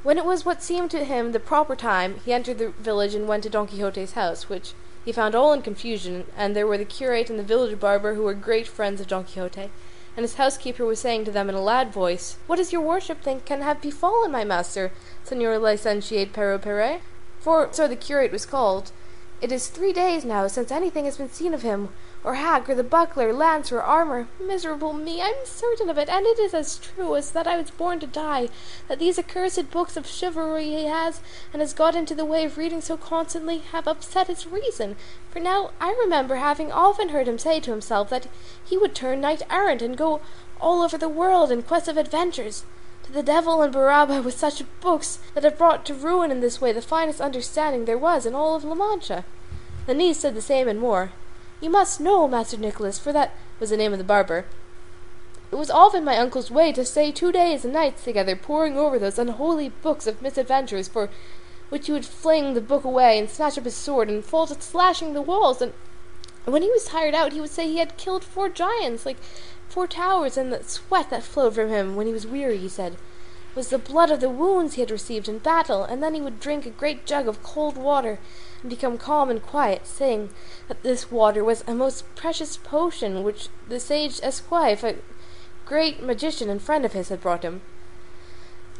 When 0.01 0.17
it 0.17 0.25
was 0.25 0.43
what 0.43 0.63
seemed 0.63 0.89
to 0.91 1.05
him 1.05 1.31
the 1.31 1.39
proper 1.39 1.75
time, 1.75 2.19
he 2.25 2.34
entered 2.34 2.58
the 2.58 2.71
village 2.71 3.13
and 3.13 3.27
went 3.27 3.43
to 3.43 3.49
Don 3.49 3.67
Quixote's 3.67 4.13
house, 4.13 4.49
which 4.49 4.73
he 5.05 5.12
found 5.12 5.36
all 5.36 5.53
in 5.53 5.62
confusion, 5.62 6.25
and 6.36 6.55
there 6.55 6.65
were 6.65 6.79
the 6.79 6.86
curate 6.86 7.29
and 7.29 7.38
the 7.38 7.43
village 7.43 7.79
barber 7.79 8.15
who 8.15 8.23
were 8.23 8.34
great 8.34 8.67
friends 8.67 8.99
of 8.99 9.08
Don 9.08 9.23
Quixote, 9.23 9.69
and 10.17 10.23
his 10.23 10.36
housekeeper 10.36 10.84
was 10.84 10.99
saying 10.99 11.25
to 11.25 11.31
them 11.31 11.47
in 11.47 11.53
a 11.53 11.62
loud 11.62 11.93
voice, 11.93 12.38
What 12.47 12.55
does 12.55 12.73
your 12.73 12.81
worship 12.81 13.21
think 13.21 13.45
can 13.45 13.62
have 13.62 13.79
befallen 13.79 14.31
my 14.31 14.43
master, 14.43 14.91
Señor 15.23 15.62
Licentiate 15.62 16.34
Pero 16.34 16.58
Perez? 16.58 16.99
For 17.39 17.69
so 17.71 17.88
the 17.88 17.95
curate 17.95 18.31
was 18.31 18.47
called. 18.47 18.91
It 19.39 19.51
is 19.51 19.67
three 19.67 19.93
days 19.93 20.25
now 20.25 20.47
since 20.47 20.71
anything 20.71 21.05
has 21.05 21.17
been 21.17 21.29
seen 21.29 21.53
of 21.53 21.62
him, 21.62 21.89
or 22.26 22.34
hack, 22.34 22.68
or 22.68 22.74
the 22.74 22.84
buckler, 22.84 23.32
lance, 23.32 23.72
or 23.72 23.84
armour. 23.84 24.28
Miserable 24.40 24.94
me! 24.94 25.22
I 25.22 25.28
am 25.28 25.46
certain 25.46 25.92
of 25.92 26.00
it, 26.00 26.10
and 26.10 26.26
it 26.26 26.40
is 26.40 26.56
as 26.56 26.80
true 26.80 27.16
as 27.16 27.30
that 27.30 27.46
I 27.46 27.56
was 27.56 27.70
born 27.70 28.00
to 28.00 28.08
die, 28.08 28.50
that 28.88 28.98
these 28.98 29.20
accursed 29.20 29.70
books 29.70 29.96
of 29.96 30.08
chivalry 30.08 30.66
he 30.72 30.86
has, 30.86 31.22
and 31.54 31.62
has 31.62 31.72
got 31.72 31.94
into 31.94 32.16
the 32.16 32.26
way 32.26 32.44
of 32.44 32.58
reading 32.58 32.82
so 32.82 32.98
constantly, 32.98 33.60
have 33.60 33.88
upset 33.88 34.26
his 34.26 34.48
reason. 34.48 34.96
For 35.30 35.40
now 35.40 35.70
I 35.80 35.92
remember 36.02 36.38
having 36.38 36.72
often 36.72 37.10
heard 37.10 37.28
him 37.28 37.38
say 37.38 37.60
to 37.60 37.70
himself 37.70 38.10
that 38.10 38.28
he 38.64 38.76
would 38.76 38.96
turn 38.96 39.22
knight 39.22 39.44
errant 39.52 39.84
and 39.84 39.96
go 39.96 40.20
all 40.60 40.82
over 40.82 40.98
the 40.98 41.08
world 41.08 41.52
in 41.52 41.62
quest 41.62 41.88
of 41.88 41.96
adventures. 41.96 42.66
To 43.04 43.12
the 43.12 43.22
devil 43.22 43.62
and 43.62 43.72
Barabbas 43.72 44.26
with 44.26 44.36
such 44.36 44.64
books 44.82 45.20
that 45.36 45.44
have 45.44 45.60
brought 45.60 45.86
to 45.86 45.94
ruin 45.94 46.32
in 46.32 46.40
this 46.40 46.60
way 46.60 46.72
the 46.72 46.82
finest 46.82 47.22
understanding 47.22 47.86
there 47.86 48.00
was 48.00 48.26
in 48.26 48.34
all 48.34 48.56
of 48.56 48.64
La 48.64 48.74
Mancha. 48.74 49.26
The 49.86 49.94
niece 49.94 50.18
said 50.18 50.34
the 50.34 50.42
same 50.42 50.68
and 50.68 50.80
more. 50.80 51.12
You 51.62 51.70
must 51.70 52.00
know, 52.00 52.28
Master 52.28 52.58
Nicholas, 52.58 53.00
for 53.00 53.13
that 53.13 53.36
was 53.60 53.70
the 53.70 53.78
name 53.78 53.91
of 53.91 53.98
the 53.98 54.04
barber. 54.04 54.46
It 55.52 55.56
was 55.56 55.72
often 55.72 56.04
my 56.04 56.18
uncle's 56.18 56.52
way 56.52 56.72
to 56.74 56.84
stay 56.84 57.12
two 57.12 57.32
days 57.32 57.63
and 57.63 57.74
nights 57.74 58.04
together 58.04 58.36
poring 58.36 58.78
over 58.78 59.00
those 59.00 59.20
unholy 59.20 59.70
books 59.70 60.08
of 60.08 60.22
misadventures, 60.22 60.88
for 60.88 61.10
which 61.70 61.88
he 61.88 61.94
would 61.94 62.06
fling 62.06 62.54
the 62.54 62.62
book 62.62 62.84
away 62.84 63.18
and 63.18 63.30
snatch 63.30 63.58
up 63.58 63.65
his 63.65 63.76
sword 63.76 64.10
and 64.10 64.26
fall 64.26 64.48
to 64.48 64.62
slashing 64.62 65.13
the 65.13 65.22
walls 65.22 65.62
and 65.62 65.74
when 66.46 66.62
he 66.62 66.70
was 66.70 66.86
tired 66.86 67.15
out, 67.15 67.34
he 67.34 67.41
would 67.41 67.50
say 67.50 67.68
he 67.68 67.80
had 67.80 67.98
killed 67.98 68.24
four 68.24 68.50
giants, 68.50 69.06
like 69.06 69.18
four 69.68 69.88
towers, 69.88 70.38
and 70.38 70.54
the 70.54 70.63
sweat 70.63 71.10
that 71.10 71.24
flowed 71.24 71.56
from 71.56 71.70
him 71.70 71.96
when 71.96 72.06
he 72.06 72.13
was 72.13 72.28
weary, 72.28 72.58
he 72.58 72.70
said, 72.70 72.98
was 73.56 73.70
the 73.70 73.78
blood 73.78 74.12
of 74.12 74.20
the 74.20 74.30
wounds 74.30 74.74
he 74.74 74.82
had 74.82 74.91
received 74.91 75.30
in 75.30 75.39
battle, 75.39 75.84
and 75.84 76.04
then 76.04 76.13
he 76.13 76.22
would 76.22 76.41
drink 76.41 76.65
a 76.65 76.70
great 76.70 77.06
jug 77.06 77.28
of 77.28 77.41
cold 77.41 77.78
water 77.78 78.20
and 78.62 78.70
become 78.70 78.98
calm 78.98 79.30
and 79.30 79.41
quiet, 79.41 79.88
saying 79.88 80.30
that 80.68 80.84
this 80.84 81.10
water 81.10 81.44
was 81.44 81.63
a 81.65 81.74
most 81.74 82.04
precious 82.15 82.58
potion 82.58 83.24
which 83.24 83.48
the 83.70 83.80
sage 83.80 84.20
Esquife, 84.20 84.84
a 84.84 84.98
great 85.65 86.04
magician 86.04 86.50
and 86.50 86.62
friend 86.62 86.84
of 86.84 86.94
his, 86.94 87.10
had 87.10 87.22
brought 87.22 87.44
him. 87.44 87.62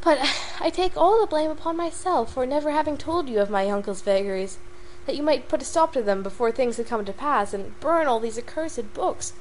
But 0.04 0.20
I 0.60 0.70
take 0.70 0.98
all 0.98 1.22
the 1.22 1.28
blame 1.28 1.50
upon 1.50 1.78
myself 1.78 2.34
for 2.34 2.46
never 2.46 2.72
having 2.72 2.98
told 2.98 3.30
you 3.30 3.40
of 3.40 3.50
my 3.50 3.70
uncle's 3.70 4.02
vagaries, 4.02 4.58
that 5.06 5.16
you 5.16 5.24
might 5.24 5.48
put 5.48 5.62
a 5.62 5.66
stop 5.66 5.94
to 5.94 6.02
them 6.02 6.22
before 6.22 6.52
things 6.52 6.78
had 6.78 6.88
come 6.88 7.06
to 7.06 7.14
pass, 7.14 7.54
and 7.54 7.80
burn 7.80 8.08
all 8.08 8.20
these 8.20 8.38
accursed 8.38 8.94
books, 8.94 9.34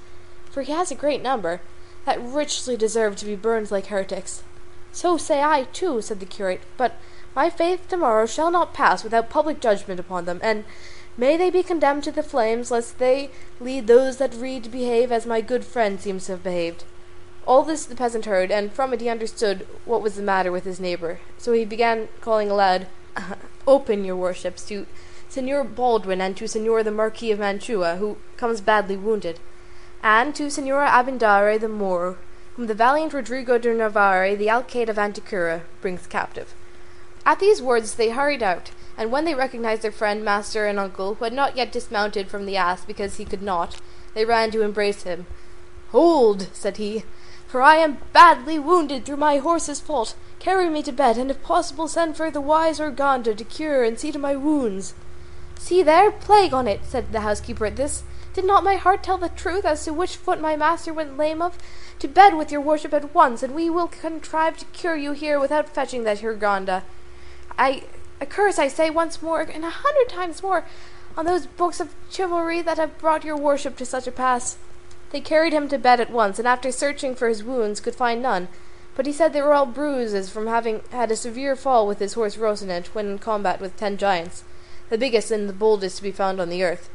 for 0.48 0.62
he 0.62 0.72
has 0.72 0.90
a 0.90 0.94
great 0.94 1.22
number, 1.22 1.60
that 2.04 2.22
richly 2.22 2.76
deserve 2.76 3.16
to 3.16 3.26
be 3.26 3.34
burned 3.34 3.70
like 3.70 3.86
heretics. 3.86 4.44
So 4.94 5.16
say 5.16 5.42
I 5.42 5.64
too, 5.72 6.00
said 6.00 6.20
the 6.20 6.24
curate, 6.24 6.60
but 6.76 6.94
my 7.34 7.50
faith 7.50 7.88
tomorrow 7.88 8.26
shall 8.26 8.52
not 8.52 8.72
pass 8.72 9.02
without 9.02 9.28
public 9.28 9.58
judgment 9.60 9.98
upon 9.98 10.24
them, 10.24 10.38
and 10.40 10.64
may 11.16 11.36
they 11.36 11.50
be 11.50 11.64
condemned 11.64 12.04
to 12.04 12.12
the 12.12 12.22
flames, 12.22 12.70
lest 12.70 12.98
they 13.00 13.30
lead 13.58 13.88
those 13.88 14.18
that 14.18 14.36
read 14.36 14.62
to 14.62 14.70
behave 14.70 15.10
as 15.10 15.26
my 15.26 15.40
good 15.40 15.64
friend 15.64 16.00
seems 16.00 16.26
to 16.26 16.32
have 16.32 16.44
behaved. 16.44 16.84
All 17.44 17.64
this 17.64 17.84
the 17.84 17.96
peasant 17.96 18.26
heard, 18.26 18.52
and 18.52 18.72
from 18.72 18.94
it 18.94 19.00
he 19.00 19.08
understood 19.08 19.66
what 19.84 20.00
was 20.00 20.14
the 20.14 20.22
matter 20.22 20.52
with 20.52 20.62
his 20.62 20.78
neighbour. 20.78 21.18
So 21.38 21.52
he 21.52 21.64
began 21.64 22.08
calling 22.20 22.48
aloud, 22.48 22.86
Open, 23.66 24.04
your 24.04 24.14
worships, 24.14 24.64
to 24.66 24.86
Señor 25.28 25.74
Baldwin 25.74 26.20
and 26.20 26.36
to 26.36 26.44
Señor 26.44 26.84
the 26.84 26.92
Marquis 26.92 27.32
of 27.32 27.40
Mantua, 27.40 27.96
who 27.96 28.18
comes 28.36 28.60
badly 28.60 28.96
wounded, 28.96 29.40
and 30.04 30.36
to 30.36 30.44
Señora 30.44 30.86
Abindarraez 30.86 31.60
the 31.60 31.68
Moor, 31.68 32.16
whom 32.56 32.66
the 32.66 32.74
valiant 32.74 33.12
Rodrigo 33.12 33.58
de 33.58 33.74
Narvaez, 33.74 34.38
the 34.38 34.48
Alcaide 34.48 34.88
of 34.88 34.96
Antequera, 34.96 35.62
brings 35.80 36.06
captive. 36.06 36.54
At 37.26 37.40
these 37.40 37.62
words 37.62 37.94
they 37.94 38.10
hurried 38.10 38.42
out, 38.42 38.70
and 38.96 39.10
when 39.10 39.24
they 39.24 39.34
recognized 39.34 39.82
their 39.82 39.90
friend, 39.90 40.24
master, 40.24 40.66
and 40.66 40.78
uncle, 40.78 41.14
who 41.14 41.24
had 41.24 41.32
not 41.32 41.56
yet 41.56 41.72
dismounted 41.72 42.28
from 42.28 42.46
the 42.46 42.56
ass 42.56 42.84
because 42.84 43.16
he 43.16 43.24
could 43.24 43.42
not, 43.42 43.80
they 44.14 44.24
ran 44.24 44.50
to 44.52 44.62
embrace 44.62 45.02
him. 45.02 45.26
Hold, 45.90 46.48
said 46.52 46.76
he, 46.76 47.04
for 47.46 47.62
I 47.62 47.76
am 47.76 47.98
badly 48.12 48.58
wounded 48.58 49.04
through 49.04 49.16
my 49.16 49.38
horse's 49.38 49.80
fault. 49.80 50.14
Carry 50.38 50.68
me 50.68 50.82
to 50.82 50.92
bed, 50.92 51.16
and 51.16 51.30
if 51.30 51.42
possible 51.42 51.88
send 51.88 52.16
for 52.16 52.30
the 52.30 52.40
wise 52.40 52.78
Urganda 52.78 53.36
to 53.36 53.44
cure 53.44 53.82
and 53.82 53.98
see 53.98 54.12
to 54.12 54.18
my 54.18 54.36
wounds. 54.36 54.94
See 55.58 55.82
there, 55.82 56.10
plague 56.10 56.52
on 56.52 56.68
it, 56.68 56.84
said 56.84 57.12
the 57.12 57.20
housekeeper 57.20 57.66
at 57.66 57.76
this. 57.76 58.02
Did 58.34 58.44
not 58.44 58.64
my 58.64 58.74
heart 58.74 59.04
tell 59.04 59.16
the 59.16 59.28
truth 59.28 59.64
as 59.64 59.84
to 59.84 59.92
which 59.92 60.16
foot 60.16 60.40
my 60.40 60.56
master 60.56 60.92
went 60.92 61.16
lame 61.16 61.40
of? 61.40 61.56
To 62.00 62.08
bed 62.08 62.34
with 62.34 62.50
your 62.50 62.60
worship 62.60 62.92
at 62.92 63.14
once, 63.14 63.44
and 63.44 63.54
we 63.54 63.70
will 63.70 63.86
contrive 63.86 64.56
to 64.58 64.64
cure 64.66 64.96
you 64.96 65.12
here 65.12 65.38
without 65.38 65.68
fetching 65.68 66.02
that 66.02 66.18
Urganda. 66.18 66.82
I 67.56 67.84
a 68.20 68.26
curse, 68.26 68.58
I 68.58 68.66
say 68.66 68.90
once 68.90 69.22
more, 69.22 69.40
and 69.40 69.64
a 69.64 69.70
hundred 69.70 70.08
times 70.08 70.42
more, 70.42 70.64
on 71.16 71.26
those 71.26 71.46
books 71.46 71.78
of 71.78 71.94
chivalry 72.10 72.60
that 72.62 72.76
have 72.76 72.98
brought 72.98 73.24
your 73.24 73.36
worship 73.36 73.76
to 73.76 73.86
such 73.86 74.08
a 74.08 74.12
pass. 74.12 74.56
They 75.10 75.20
carried 75.20 75.52
him 75.52 75.68
to 75.68 75.78
bed 75.78 76.00
at 76.00 76.10
once, 76.10 76.40
and 76.40 76.48
after 76.48 76.72
searching 76.72 77.14
for 77.14 77.28
his 77.28 77.44
wounds 77.44 77.80
could 77.80 77.94
find 77.94 78.20
none, 78.20 78.48
but 78.96 79.06
he 79.06 79.12
said 79.12 79.32
they 79.32 79.42
were 79.42 79.54
all 79.54 79.66
bruises 79.66 80.28
from 80.28 80.48
having 80.48 80.82
had 80.90 81.12
a 81.12 81.16
severe 81.16 81.54
fall 81.54 81.86
with 81.86 82.00
his 82.00 82.14
horse 82.14 82.36
Rocinante 82.36 82.88
when 82.88 83.06
in 83.06 83.18
combat 83.18 83.60
with 83.60 83.76
ten 83.76 83.96
giants, 83.96 84.42
the 84.90 84.98
biggest 84.98 85.30
and 85.30 85.48
the 85.48 85.52
boldest 85.52 85.98
to 85.98 86.02
be 86.02 86.10
found 86.10 86.40
on 86.40 86.48
the 86.48 86.64
earth. 86.64 86.90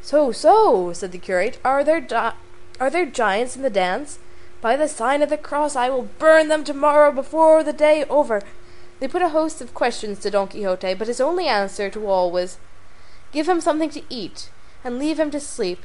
So, 0.00 0.32
so, 0.32 0.92
said 0.92 1.12
the 1.12 1.18
curate, 1.18 1.58
are 1.64 1.84
there 1.84 2.06
are 2.80 2.90
there 2.90 3.06
giants 3.06 3.56
in 3.56 3.62
the 3.62 3.70
dance? 3.70 4.18
By 4.60 4.76
the 4.76 4.88
sign 4.88 5.22
of 5.22 5.30
the 5.30 5.36
cross 5.36 5.76
I 5.76 5.90
will 5.90 6.08
burn 6.18 6.48
them 6.48 6.64
tomorrow 6.64 7.12
before 7.12 7.62
the 7.62 7.72
day 7.72 8.04
over. 8.04 8.42
They 9.00 9.08
put 9.08 9.22
a 9.22 9.28
host 9.28 9.60
of 9.60 9.74
questions 9.74 10.18
to 10.20 10.30
Don 10.30 10.48
Quixote, 10.48 10.94
but 10.94 11.06
his 11.06 11.20
only 11.20 11.46
answer 11.46 11.88
to 11.90 12.06
all 12.06 12.30
was, 12.30 12.58
Give 13.30 13.48
him 13.48 13.60
something 13.60 13.90
to 13.90 14.02
eat, 14.08 14.50
and 14.82 14.98
leave 14.98 15.20
him 15.20 15.30
to 15.30 15.40
sleep, 15.40 15.84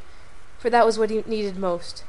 for 0.57 0.69
that 0.69 0.85
was 0.85 0.97
what 0.97 1.09
he 1.09 1.23
needed 1.27 1.57
most. 1.57 2.03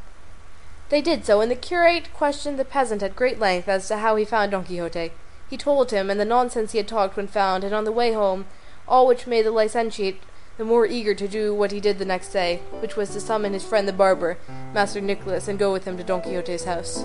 They 0.89 1.03
did 1.03 1.27
so, 1.27 1.41
and 1.41 1.51
the 1.51 1.57
curate 1.57 2.13
questioned 2.15 2.59
the 2.59 2.65
peasant 2.65 3.03
at 3.03 3.17
great 3.17 3.39
length 3.39 3.69
as 3.69 3.89
to 3.89 3.99
how 3.99 4.17
he 4.17 4.25
found 4.25 4.53
Don 4.53 4.65
Quixote. 4.65 5.13
He 5.51 5.57
told 5.57 5.91
him, 5.91 6.09
and 6.09 6.19
the 6.19 6.25
nonsense 6.25 6.73
he 6.73 6.79
had 6.79 6.89
talked 6.89 7.17
when 7.17 7.27
found, 7.27 7.65
and 7.65 7.75
on 7.75 7.85
the 7.85 7.93
way 7.93 8.13
home, 8.13 8.47
all 8.89 9.07
which 9.07 9.27
made 9.27 9.45
the 9.45 9.51
licentiate 9.51 10.21
the 10.57 10.65
more 10.65 10.87
eager 10.87 11.15
to 11.15 11.29
do 11.29 11.55
what 11.55 11.73
he 11.73 11.81
did 11.81 11.99
the 11.99 12.05
next 12.05 12.31
day, 12.31 12.61
which 12.81 12.97
was 12.97 13.11
to 13.11 13.21
summon 13.21 13.53
his 13.53 13.65
friend 13.65 13.89
the 13.89 13.93
barber, 13.93 14.39
Master 14.73 15.01
Nicholas, 15.01 15.49
and 15.49 15.59
go 15.59 15.73
with 15.73 15.85
him 15.85 15.97
to 15.97 16.05
Don 16.05 16.23
Quixote's 16.23 16.65
house. 16.65 17.05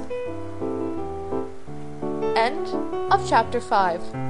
End 2.35 2.67
of 3.11 3.27
chapter 3.27 3.59
5 3.59 4.28